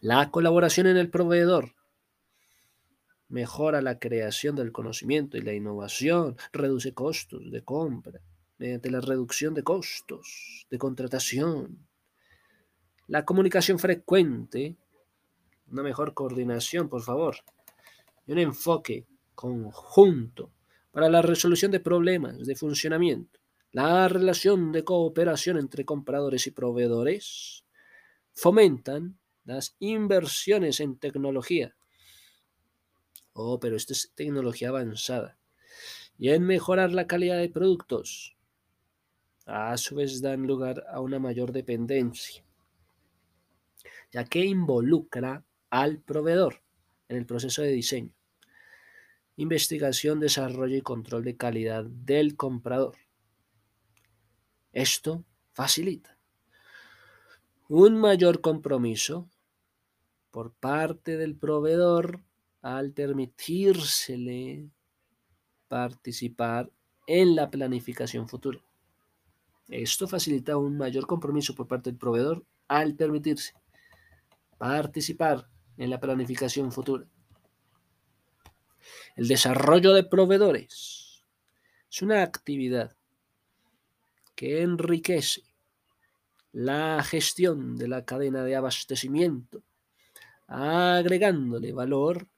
La 0.00 0.30
colaboración 0.30 0.86
en 0.86 0.98
el 0.98 1.10
proveedor 1.10 1.74
mejora 3.28 3.82
la 3.82 3.98
creación 3.98 4.54
del 4.54 4.70
conocimiento 4.70 5.36
y 5.36 5.40
la 5.40 5.54
innovación, 5.54 6.36
reduce 6.52 6.94
costos 6.94 7.50
de 7.50 7.64
compra 7.64 8.20
mediante 8.56 8.88
la 8.88 9.00
reducción 9.00 9.52
de 9.52 9.64
costos 9.64 10.64
de 10.70 10.78
contratación. 10.78 11.88
La 13.08 13.24
comunicación 13.24 13.80
frecuente 13.80 14.76
una 15.70 15.82
mejor 15.82 16.14
coordinación, 16.14 16.88
por 16.88 17.02
favor, 17.02 17.36
y 18.26 18.32
un 18.32 18.38
enfoque 18.38 19.06
conjunto 19.34 20.52
para 20.90 21.08
la 21.08 21.22
resolución 21.22 21.70
de 21.70 21.80
problemas 21.80 22.46
de 22.46 22.56
funcionamiento, 22.56 23.40
la 23.72 24.08
relación 24.08 24.72
de 24.72 24.84
cooperación 24.84 25.58
entre 25.58 25.84
compradores 25.84 26.46
y 26.46 26.50
proveedores, 26.50 27.64
fomentan 28.32 29.18
las 29.44 29.76
inversiones 29.78 30.80
en 30.80 30.98
tecnología. 30.98 31.74
Oh, 33.32 33.60
pero 33.60 33.76
esto 33.76 33.92
es 33.92 34.12
tecnología 34.14 34.70
avanzada. 34.70 35.38
Y 36.18 36.30
en 36.30 36.42
mejorar 36.44 36.92
la 36.92 37.06
calidad 37.06 37.38
de 37.38 37.48
productos. 37.48 38.36
A 39.46 39.76
su 39.78 39.94
vez 39.94 40.20
dan 40.20 40.46
lugar 40.46 40.84
a 40.90 41.00
una 41.00 41.18
mayor 41.18 41.52
dependencia, 41.52 42.44
ya 44.10 44.24
que 44.24 44.44
involucra 44.44 45.44
al 45.70 45.98
proveedor 45.98 46.62
en 47.08 47.16
el 47.16 47.26
proceso 47.26 47.62
de 47.62 47.68
diseño. 47.68 48.12
Investigación, 49.36 50.20
desarrollo 50.20 50.76
y 50.76 50.82
control 50.82 51.24
de 51.24 51.36
calidad 51.36 51.84
del 51.84 52.36
comprador. 52.36 52.96
Esto 54.72 55.24
facilita 55.52 56.18
un 57.68 57.96
mayor 57.96 58.40
compromiso 58.40 59.28
por 60.30 60.52
parte 60.52 61.16
del 61.16 61.36
proveedor 61.36 62.20
al 62.62 62.92
permitírsele 62.92 64.70
participar 65.68 66.70
en 67.06 67.36
la 67.36 67.50
planificación 67.50 68.28
futura. 68.28 68.60
Esto 69.68 70.08
facilita 70.08 70.56
un 70.56 70.76
mayor 70.78 71.06
compromiso 71.06 71.54
por 71.54 71.68
parte 71.68 71.90
del 71.90 71.98
proveedor 71.98 72.44
al 72.68 72.94
permitirse 72.94 73.54
participar 74.58 75.48
en 75.78 75.90
la 75.90 76.00
planificación 76.00 76.72
futura. 76.72 77.06
El 79.16 79.28
desarrollo 79.28 79.94
de 79.94 80.04
proveedores 80.04 81.24
es 81.90 82.02
una 82.02 82.22
actividad 82.22 82.96
que 84.34 84.62
enriquece 84.62 85.42
la 86.52 87.02
gestión 87.02 87.76
de 87.76 87.88
la 87.88 88.04
cadena 88.04 88.44
de 88.44 88.56
abastecimiento, 88.56 89.62
agregándole 90.46 91.72
valor, 91.72 92.28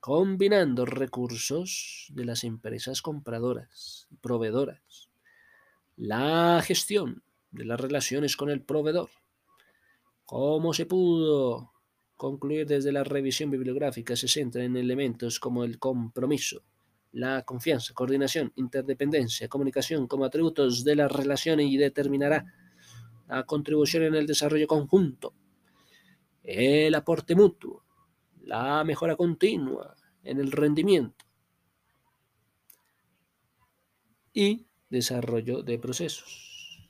combinando 0.00 0.86
recursos 0.86 2.06
de 2.10 2.24
las 2.24 2.44
empresas 2.44 3.02
compradoras 3.02 4.06
y 4.10 4.16
proveedoras, 4.16 5.08
la 5.96 6.62
gestión 6.64 7.22
de 7.50 7.64
las 7.64 7.80
relaciones 7.80 8.36
con 8.36 8.50
el 8.50 8.62
proveedor, 8.62 9.10
cómo 10.24 10.74
se 10.74 10.86
pudo 10.86 11.72
concluir 12.18 12.66
desde 12.66 12.92
la 12.92 13.04
revisión 13.04 13.48
bibliográfica 13.48 14.16
se 14.16 14.26
centra 14.26 14.64
en 14.64 14.76
elementos 14.76 15.38
como 15.38 15.62
el 15.62 15.78
compromiso, 15.78 16.64
la 17.12 17.44
confianza, 17.44 17.94
coordinación, 17.94 18.52
interdependencia, 18.56 19.48
comunicación 19.48 20.08
como 20.08 20.24
atributos 20.24 20.84
de 20.84 20.96
la 20.96 21.06
relación 21.06 21.60
y 21.60 21.76
determinará 21.76 22.44
la 23.28 23.44
contribución 23.44 24.02
en 24.02 24.16
el 24.16 24.26
desarrollo 24.26 24.66
conjunto, 24.66 25.32
el 26.42 26.92
aporte 26.96 27.36
mutuo, 27.36 27.84
la 28.42 28.82
mejora 28.82 29.14
continua 29.14 29.94
en 30.24 30.40
el 30.40 30.50
rendimiento 30.50 31.24
y 34.32 34.66
desarrollo 34.90 35.62
de 35.62 35.78
procesos. 35.78 36.88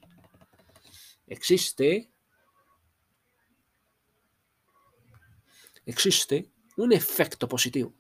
Existe 1.27 2.11
existe 5.88 6.53
un 6.77 6.92
efecto 6.92 7.48
positivo 7.48 7.94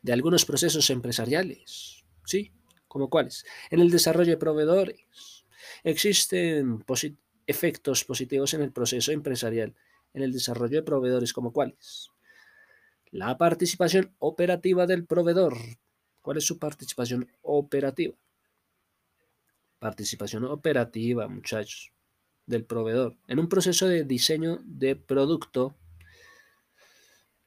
de 0.00 0.12
algunos 0.12 0.44
procesos 0.44 0.88
empresariales, 0.90 2.04
¿sí? 2.24 2.52
¿Como 2.88 3.10
cuáles? 3.10 3.44
En 3.70 3.80
el 3.80 3.90
desarrollo 3.90 4.32
de 4.32 4.38
proveedores. 4.38 5.44
Existen 5.84 6.84
efectos 7.46 8.04
positivos 8.04 8.54
en 8.54 8.62
el 8.62 8.72
proceso 8.72 9.12
empresarial, 9.12 9.74
en 10.14 10.22
el 10.22 10.32
desarrollo 10.32 10.78
de 10.78 10.82
proveedores, 10.82 11.32
¿como 11.32 11.52
cuáles? 11.52 12.10
La 13.10 13.36
participación 13.36 14.14
operativa 14.18 14.86
del 14.86 15.04
proveedor. 15.04 15.56
¿Cuál 16.22 16.38
es 16.38 16.46
su 16.46 16.58
participación 16.58 17.30
operativa? 17.42 18.14
Participación 19.78 20.44
operativa, 20.44 21.28
muchachos, 21.28 21.92
del 22.46 22.64
proveedor. 22.64 23.18
En 23.26 23.38
un 23.38 23.48
proceso 23.48 23.86
de 23.86 24.04
diseño 24.04 24.60
de 24.64 24.96
producto, 24.96 25.76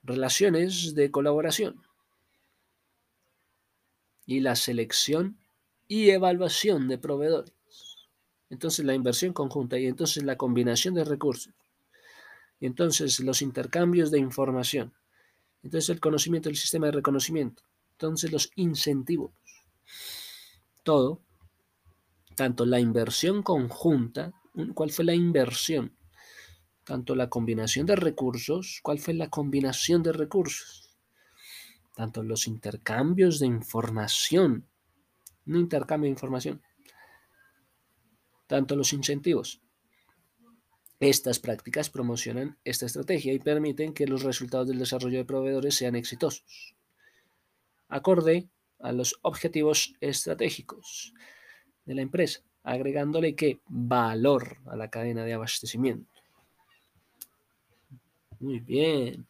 relaciones 0.06 0.94
de 0.96 1.12
colaboración 1.12 1.82
y 4.26 4.40
la 4.40 4.56
selección 4.56 5.38
y 5.88 6.10
evaluación 6.10 6.88
de 6.88 6.98
proveedores. 6.98 7.54
Entonces 8.50 8.86
la 8.86 8.94
inversión 8.94 9.34
conjunta 9.34 9.78
y 9.78 9.88
entonces 9.88 10.24
la 10.24 10.38
combinación 10.38 10.94
de 10.94 11.04
recursos. 11.04 11.54
Y 12.60 12.68
entonces 12.68 13.20
los 13.20 13.42
intercambios 13.42 14.12
de 14.12 14.20
información. 14.20 14.94
Entonces 15.64 15.90
el 15.90 16.00
conocimiento 16.00 16.50
del 16.50 16.58
sistema 16.58 16.88
de 16.88 16.94
reconocimiento. 16.94 17.64
Entonces 17.92 18.32
los 18.32 18.52
incentivos. 18.56 19.32
Todo, 20.84 21.22
tanto 22.36 22.66
la 22.66 22.80
inversión 22.80 23.42
conjunta, 23.42 24.32
¿cuál 24.74 24.92
fue 24.92 25.06
la 25.06 25.16
inversión? 25.16 25.96
Tanto 26.86 27.16
la 27.16 27.30
combinación 27.30 27.86
de 27.86 27.96
recursos, 27.96 28.80
¿cuál 28.82 29.00
fue 29.00 29.14
la 29.14 29.30
combinación 29.30 30.04
de 30.04 30.14
recursos? 30.14 30.86
tanto 31.96 32.24
los 32.24 32.46
intercambios 32.46 33.40
de 33.40 33.48
información, 33.48 34.68
no 35.46 35.60
intercambio 35.60 36.08
de 36.08 36.12
información, 36.12 36.62
tanto 38.48 38.76
los 38.76 38.94
incentivos. 38.94 39.62
Estas 41.00 41.40
prácticas 41.40 41.90
promocionan 41.90 42.58
esta 42.64 42.86
estrategia 42.86 43.34
y 43.34 43.40
permiten 43.40 43.94
que 43.94 44.08
los 44.08 44.24
resultados 44.24 44.68
del 44.68 44.80
desarrollo 44.80 45.18
de 45.18 45.26
proveedores 45.26 45.76
sean 45.76 45.96
exitosos, 45.96 46.76
acorde 47.88 48.50
a 48.80 48.92
los 48.92 49.18
objetivos 49.22 49.96
estratégicos 50.02 51.14
de 51.86 51.96
la 51.96 52.02
empresa, 52.02 52.42
agregándole 52.64 53.36
que 53.36 53.62
valor 53.68 54.58
a 54.66 54.76
la 54.76 54.90
cadena 54.90 55.24
de 55.24 55.34
abastecimiento. 55.34 56.15
Muy 58.46 58.60
bien. 58.60 59.24